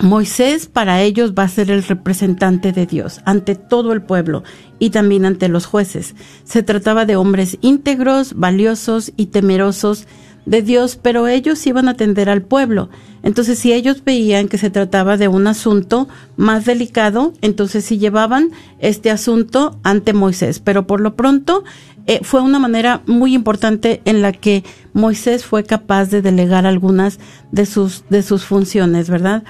Moisés 0.00 0.66
para 0.66 1.02
ellos 1.02 1.34
va 1.34 1.44
a 1.44 1.48
ser 1.48 1.70
el 1.70 1.82
representante 1.82 2.72
de 2.72 2.86
Dios 2.86 3.20
ante 3.24 3.54
todo 3.54 3.92
el 3.92 4.02
pueblo 4.02 4.42
y 4.78 4.90
también 4.90 5.26
ante 5.26 5.48
los 5.48 5.66
jueces. 5.66 6.14
Se 6.44 6.62
trataba 6.62 7.04
de 7.04 7.16
hombres 7.16 7.58
íntegros, 7.60 8.34
valiosos 8.34 9.12
y 9.16 9.26
temerosos 9.26 10.06
de 10.46 10.62
Dios, 10.62 10.98
pero 11.00 11.28
ellos 11.28 11.64
iban 11.66 11.88
a 11.88 11.92
atender 11.92 12.28
al 12.28 12.42
pueblo. 12.42 12.88
Entonces, 13.22 13.58
si 13.58 13.72
ellos 13.72 14.02
veían 14.04 14.48
que 14.48 14.58
se 14.58 14.70
trataba 14.70 15.16
de 15.16 15.28
un 15.28 15.46
asunto 15.46 16.08
más 16.36 16.64
delicado, 16.64 17.32
entonces 17.40 17.84
sí 17.84 17.98
llevaban 17.98 18.50
este 18.80 19.10
asunto 19.10 19.78
ante 19.84 20.12
Moisés. 20.12 20.58
Pero 20.58 20.86
por 20.86 21.00
lo 21.00 21.14
pronto 21.14 21.62
eh, 22.06 22.20
fue 22.22 22.40
una 22.40 22.58
manera 22.58 23.02
muy 23.06 23.34
importante 23.34 24.02
en 24.04 24.22
la 24.22 24.32
que 24.32 24.64
Moisés 24.92 25.44
fue 25.44 25.62
capaz 25.62 26.06
de 26.06 26.22
delegar 26.22 26.66
algunas 26.66 27.20
de 27.52 27.66
sus, 27.66 28.04
de 28.10 28.22
sus 28.22 28.44
funciones, 28.44 29.08
¿verdad? 29.08 29.44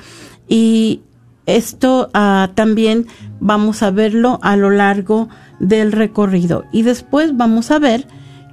Y 0.53 1.01
esto 1.47 2.11
ah, 2.13 2.51
también 2.55 3.07
vamos 3.41 3.83
a 3.83 3.91
verlo 3.91 4.39
a 4.43 4.55
lo 4.57 4.69
largo 4.69 5.31
del 5.61 5.93
recorrido. 5.93 6.67
Y 6.73 6.83
después 6.83 7.35
vamos 7.35 7.71
a 7.71 7.79
ver 7.79 8.07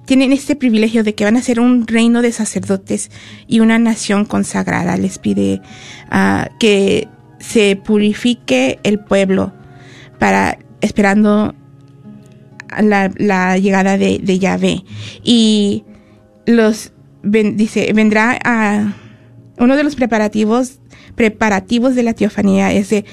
Tienen 0.05 0.33
este 0.33 0.55
privilegio 0.55 1.03
de 1.03 1.15
que 1.15 1.23
van 1.23 1.35
a 1.35 1.41
ser 1.41 1.59
un 1.59 1.87
reino 1.87 2.21
de 2.21 2.31
sacerdotes 2.31 3.09
y 3.47 3.59
una 3.59 3.79
nación 3.79 4.25
consagrada. 4.25 4.97
Les 4.97 5.17
pide 5.17 5.61
ah, 6.11 6.49
que 6.59 7.07
se 7.39 7.75
purifique 7.75 8.79
el 8.83 8.99
pueblo 8.99 9.51
para 10.19 10.59
esperando 10.81 11.55
la, 12.81 13.11
la 13.17 13.57
llegada 13.57 13.97
de, 13.97 14.19
de 14.21 14.39
Yahvé. 14.39 14.83
Y 15.23 15.83
los 16.45 16.91
dice, 17.23 17.91
vendrá 17.93 18.37
a 18.43 18.93
uno 19.57 19.75
de 19.75 19.83
los 19.83 19.95
preparativos 19.95 20.79
preparativos 21.15 21.95
de 21.95 22.03
la 22.03 22.13
teofanía 22.13 22.71
es 22.73 22.89
de 22.89 23.05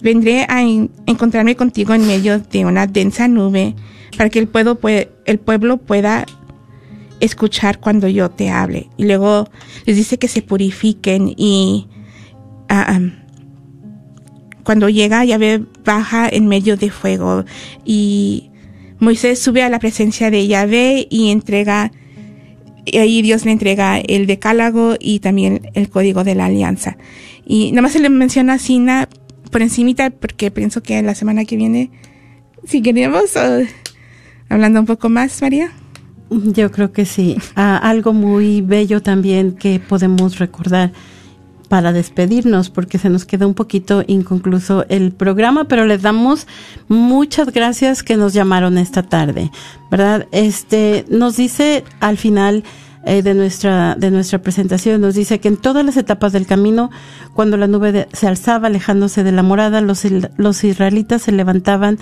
vendré 0.00 0.46
a 0.48 0.62
en- 0.62 0.90
encontrarme 1.06 1.56
contigo 1.56 1.92
en 1.92 2.06
medio 2.06 2.38
de 2.38 2.64
una 2.64 2.86
densa 2.86 3.26
nube 3.26 3.74
para 4.16 4.30
que 4.30 4.38
el 4.38 4.46
pueblo, 4.46 4.80
pue- 4.80 5.08
el 5.26 5.38
pueblo 5.40 5.76
pueda 5.78 6.24
escuchar 7.20 7.80
cuando 7.80 8.06
yo 8.06 8.30
te 8.30 8.48
hable. 8.50 8.88
Y 8.96 9.04
luego 9.06 9.48
les 9.86 9.96
dice 9.96 10.18
que 10.18 10.28
se 10.28 10.40
purifiquen 10.40 11.34
y 11.36 11.88
am, 12.68 13.16
cuando 14.62 14.88
llega 14.88 15.24
Yahvé 15.24 15.64
baja 15.84 16.28
en 16.30 16.46
medio 16.46 16.76
de 16.76 16.90
fuego 16.90 17.44
y 17.84 18.50
Moisés 19.00 19.40
sube 19.40 19.62
a 19.62 19.68
la 19.68 19.78
presencia 19.80 20.30
de 20.30 20.46
Yahvé 20.46 21.06
y 21.10 21.30
entrega 21.30 21.90
y 22.92 22.98
ahí 22.98 23.22
Dios 23.22 23.44
le 23.44 23.52
entrega 23.52 23.98
el 23.98 24.26
decálogo 24.26 24.96
y 24.98 25.20
también 25.20 25.70
el 25.74 25.88
código 25.90 26.24
de 26.24 26.34
la 26.34 26.46
alianza. 26.46 26.96
Y 27.46 27.70
nada 27.72 27.82
más 27.82 27.92
se 27.92 28.00
le 28.00 28.08
menciona 28.10 28.54
así 28.54 28.78
na- 28.78 29.08
por 29.50 29.62
encimita 29.62 30.10
porque 30.10 30.50
pienso 30.50 30.82
que 30.82 31.02
la 31.02 31.14
semana 31.14 31.44
que 31.44 31.56
viene 31.56 31.90
seguiremos 32.64 33.36
o- 33.36 33.64
hablando 34.48 34.80
un 34.80 34.86
poco 34.86 35.08
más, 35.08 35.40
María. 35.42 35.72
Yo 36.30 36.70
creo 36.70 36.92
que 36.92 37.06
sí. 37.06 37.36
Ah, 37.56 37.78
algo 37.78 38.12
muy 38.12 38.60
bello 38.60 39.00
también 39.02 39.52
que 39.52 39.80
podemos 39.80 40.38
recordar 40.38 40.92
para 41.68 41.92
despedirnos, 41.92 42.70
porque 42.70 42.98
se 42.98 43.10
nos 43.10 43.24
queda 43.24 43.46
un 43.46 43.54
poquito 43.54 44.02
inconcluso 44.06 44.86
el 44.88 45.12
programa, 45.12 45.64
pero 45.64 45.84
les 45.84 46.02
damos 46.02 46.46
muchas 46.88 47.52
gracias 47.52 48.02
que 48.02 48.16
nos 48.16 48.32
llamaron 48.32 48.78
esta 48.78 49.02
tarde, 49.02 49.50
¿verdad? 49.90 50.26
Este, 50.32 51.04
nos 51.08 51.36
dice 51.36 51.84
al 52.00 52.16
final 52.16 52.64
eh, 53.04 53.22
de 53.22 53.34
nuestra, 53.34 53.94
de 53.94 54.10
nuestra 54.10 54.40
presentación, 54.40 55.00
nos 55.00 55.14
dice 55.14 55.40
que 55.40 55.48
en 55.48 55.56
todas 55.56 55.84
las 55.84 55.96
etapas 55.96 56.32
del 56.32 56.46
camino, 56.46 56.90
cuando 57.34 57.56
la 57.56 57.66
nube 57.66 58.08
se 58.12 58.26
alzaba 58.26 58.68
alejándose 58.68 59.22
de 59.22 59.32
la 59.32 59.42
morada, 59.42 59.80
los, 59.80 60.06
los 60.36 60.64
israelitas 60.64 61.22
se 61.22 61.32
levantaban 61.32 61.98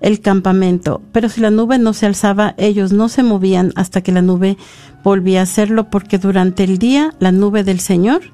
el 0.00 0.20
campamento, 0.20 1.00
pero 1.12 1.28
si 1.28 1.40
la 1.40 1.50
nube 1.50 1.78
no 1.78 1.94
se 1.94 2.04
alzaba, 2.04 2.54
ellos 2.58 2.92
no 2.92 3.08
se 3.08 3.22
movían 3.22 3.72
hasta 3.74 4.02
que 4.02 4.12
la 4.12 4.20
nube 4.20 4.58
volvía 5.02 5.40
a 5.40 5.44
hacerlo, 5.44 5.88
porque 5.88 6.18
durante 6.18 6.64
el 6.64 6.78
día 6.78 7.14
la 7.20 7.32
nube 7.32 7.64
del 7.64 7.80
Señor 7.80 8.33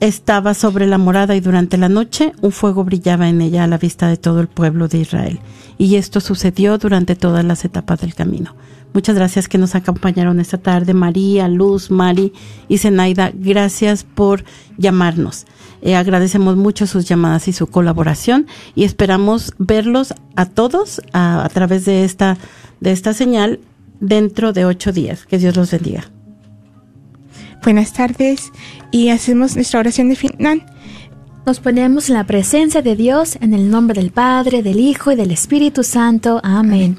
estaba 0.00 0.54
sobre 0.54 0.86
la 0.86 0.98
morada 0.98 1.34
y 1.34 1.40
durante 1.40 1.76
la 1.76 1.88
noche 1.88 2.32
un 2.40 2.52
fuego 2.52 2.84
brillaba 2.84 3.28
en 3.28 3.40
ella 3.40 3.64
a 3.64 3.66
la 3.66 3.78
vista 3.78 4.08
de 4.08 4.16
todo 4.16 4.40
el 4.40 4.48
pueblo 4.48 4.88
de 4.88 4.98
Israel. 4.98 5.40
Y 5.76 5.96
esto 5.96 6.20
sucedió 6.20 6.78
durante 6.78 7.16
todas 7.16 7.44
las 7.44 7.64
etapas 7.64 8.00
del 8.00 8.14
camino. 8.14 8.54
Muchas 8.94 9.14
gracias 9.14 9.48
que 9.48 9.58
nos 9.58 9.74
acompañaron 9.74 10.40
esta 10.40 10.58
tarde, 10.58 10.94
María, 10.94 11.48
Luz, 11.48 11.90
Mari 11.90 12.32
y 12.68 12.78
Zenaida. 12.78 13.30
Gracias 13.34 14.04
por 14.04 14.44
llamarnos. 14.76 15.46
Eh, 15.82 15.94
agradecemos 15.94 16.56
mucho 16.56 16.86
sus 16.86 17.04
llamadas 17.04 17.46
y 17.46 17.52
su 17.52 17.68
colaboración 17.68 18.46
y 18.74 18.84
esperamos 18.84 19.54
verlos 19.58 20.14
a 20.34 20.46
todos 20.46 21.00
a, 21.12 21.44
a 21.44 21.48
través 21.50 21.84
de 21.84 22.04
esta, 22.04 22.38
de 22.80 22.92
esta 22.92 23.12
señal 23.12 23.60
dentro 24.00 24.52
de 24.52 24.64
ocho 24.64 24.92
días. 24.92 25.26
Que 25.26 25.38
Dios 25.38 25.54
los 25.56 25.70
bendiga. 25.70 26.10
Buenas 27.62 27.92
tardes 27.92 28.52
y 28.90 29.08
hacemos 29.08 29.54
nuestra 29.54 29.80
oración 29.80 30.08
de 30.08 30.16
final. 30.16 30.64
Nos 31.44 31.60
ponemos 31.60 32.08
en 32.08 32.14
la 32.14 32.24
presencia 32.24 32.82
de 32.82 32.94
Dios 32.94 33.36
en 33.40 33.54
el 33.54 33.70
nombre 33.70 34.00
del 34.00 34.10
Padre, 34.10 34.62
del 34.62 34.78
Hijo 34.80 35.12
y 35.12 35.16
del 35.16 35.30
Espíritu 35.30 35.82
Santo. 35.82 36.40
Amén. 36.44 36.98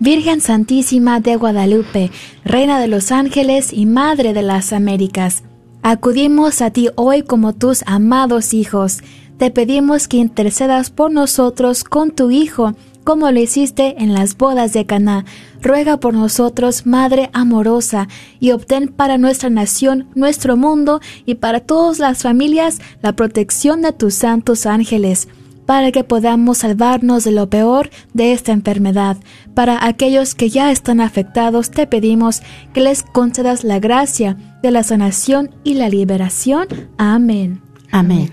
Virgen 0.00 0.40
Santísima 0.40 1.20
de 1.20 1.36
Guadalupe, 1.36 2.10
Reina 2.44 2.80
de 2.80 2.88
los 2.88 3.12
Ángeles 3.12 3.72
y 3.72 3.86
Madre 3.86 4.32
de 4.32 4.42
las 4.42 4.72
Américas, 4.72 5.44
acudimos 5.82 6.60
a 6.62 6.70
ti 6.70 6.88
hoy 6.96 7.22
como 7.22 7.52
tus 7.52 7.84
amados 7.86 8.54
hijos. 8.54 8.98
Te 9.38 9.50
pedimos 9.50 10.08
que 10.08 10.16
intercedas 10.16 10.90
por 10.90 11.12
nosotros 11.12 11.84
con 11.84 12.10
tu 12.10 12.30
Hijo, 12.30 12.74
como 13.04 13.30
lo 13.30 13.40
hiciste 13.40 14.02
en 14.02 14.14
las 14.14 14.36
bodas 14.36 14.72
de 14.72 14.86
Caná. 14.86 15.24
Ruega 15.60 15.98
por 15.98 16.14
nosotros, 16.14 16.86
Madre 16.86 17.30
amorosa, 17.32 18.08
y 18.40 18.50
obtén 18.52 18.88
para 18.88 19.18
nuestra 19.18 19.50
nación, 19.50 20.08
nuestro 20.14 20.56
mundo 20.56 21.00
y 21.26 21.36
para 21.36 21.60
todas 21.60 21.98
las 21.98 22.22
familias 22.22 22.78
la 23.02 23.14
protección 23.14 23.82
de 23.82 23.92
tus 23.92 24.14
santos 24.14 24.66
ángeles 24.66 25.28
para 25.66 25.92
que 25.92 26.04
podamos 26.04 26.58
salvarnos 26.58 27.24
de 27.24 27.32
lo 27.32 27.48
peor 27.48 27.90
de 28.12 28.32
esta 28.32 28.52
enfermedad. 28.52 29.16
Para 29.54 29.86
aquellos 29.86 30.34
que 30.34 30.50
ya 30.50 30.70
están 30.70 31.00
afectados, 31.00 31.70
te 31.70 31.86
pedimos 31.86 32.42
que 32.74 32.80
les 32.80 33.02
concedas 33.02 33.64
la 33.64 33.78
gracia 33.78 34.36
de 34.62 34.70
la 34.70 34.82
sanación 34.82 35.54
y 35.64 35.74
la 35.74 35.88
liberación. 35.88 36.66
Amén. 36.98 37.62
Amén. 37.90 38.32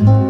tanta 0.00 0.29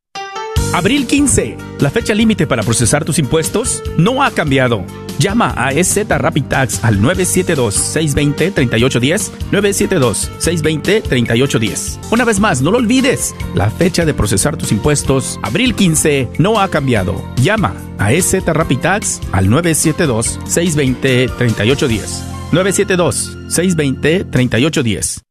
Abril 0.73 1.05
15, 1.05 1.57
la 1.79 1.89
fecha 1.89 2.13
límite 2.13 2.47
para 2.47 2.63
procesar 2.63 3.03
tus 3.03 3.19
impuestos 3.19 3.83
no 3.97 4.23
ha 4.23 4.31
cambiado. 4.31 4.85
Llama 5.19 5.53
a 5.57 5.73
EZ 5.73 6.07
Rapid 6.07 6.45
Tax 6.45 6.81
al 6.85 7.01
972-620-3810, 7.01 9.31
972-620-3810. 9.51 11.99
Una 12.09 12.23
vez 12.23 12.39
más, 12.39 12.61
no 12.61 12.71
lo 12.71 12.77
olvides, 12.77 13.35
la 13.53 13.69
fecha 13.69 14.05
de 14.05 14.13
procesar 14.13 14.55
tus 14.55 14.71
impuestos, 14.71 15.41
abril 15.43 15.75
15, 15.75 16.29
no 16.39 16.61
ha 16.61 16.69
cambiado. 16.69 17.21
Llama 17.35 17.75
a 17.97 18.13
EZ 18.13 18.45
Rapid 18.45 18.79
Tax 18.79 19.19
al 19.33 19.49
972-620-3810, 19.49 22.21
972-620-3810. 22.53 25.30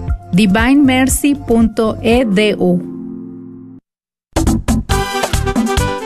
divinemercy.edu. 0.33 2.90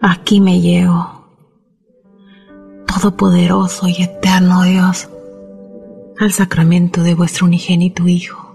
Aquí 0.00 0.40
me 0.40 0.60
llego, 0.60 1.10
Todopoderoso 2.86 3.88
y 3.88 4.00
eterno 4.00 4.62
Dios, 4.62 5.10
al 6.20 6.30
sacramento 6.30 7.02
de 7.02 7.14
vuestro 7.14 7.46
unigénito 7.46 8.06
Hijo, 8.06 8.54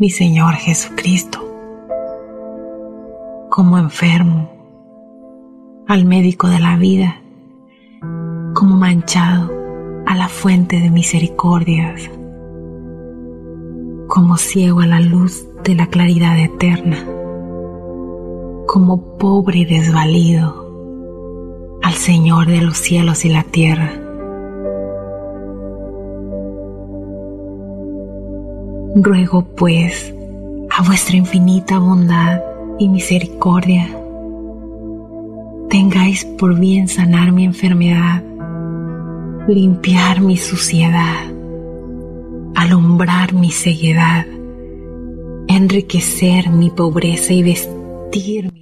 mi 0.00 0.10
Señor 0.10 0.54
Jesucristo, 0.54 1.38
como 3.48 3.78
enfermo, 3.78 4.50
al 5.86 6.04
médico 6.04 6.48
de 6.48 6.58
la 6.58 6.74
vida, 6.74 7.22
como 8.52 8.76
manchado 8.76 9.52
a 10.04 10.16
la 10.16 10.26
fuente 10.26 10.80
de 10.80 10.90
misericordias, 10.90 12.10
como 14.08 14.36
ciego 14.36 14.80
a 14.80 14.88
la 14.88 14.98
luz 14.98 15.46
de 15.62 15.76
la 15.76 15.86
claridad 15.86 16.36
eterna, 16.40 17.06
como 18.66 19.16
pobre 19.16 19.58
y 19.58 19.64
desvalido 19.64 20.61
al 21.82 21.94
Señor 21.94 22.46
de 22.46 22.60
los 22.60 22.78
cielos 22.78 23.24
y 23.24 23.28
la 23.28 23.42
tierra. 23.42 23.92
Ruego 28.94 29.44
pues 29.56 30.14
a 30.70 30.82
vuestra 30.82 31.16
infinita 31.16 31.78
bondad 31.78 32.40
y 32.78 32.88
misericordia, 32.88 33.88
tengáis 35.68 36.24
por 36.24 36.58
bien 36.58 36.88
sanar 36.88 37.32
mi 37.32 37.44
enfermedad, 37.44 38.22
limpiar 39.48 40.20
mi 40.20 40.36
suciedad, 40.36 41.26
alumbrar 42.54 43.32
mi 43.32 43.50
ceguedad, 43.50 44.26
enriquecer 45.48 46.50
mi 46.50 46.70
pobreza 46.70 47.32
y 47.32 47.42
vestir 47.42 48.52
mi 48.52 48.61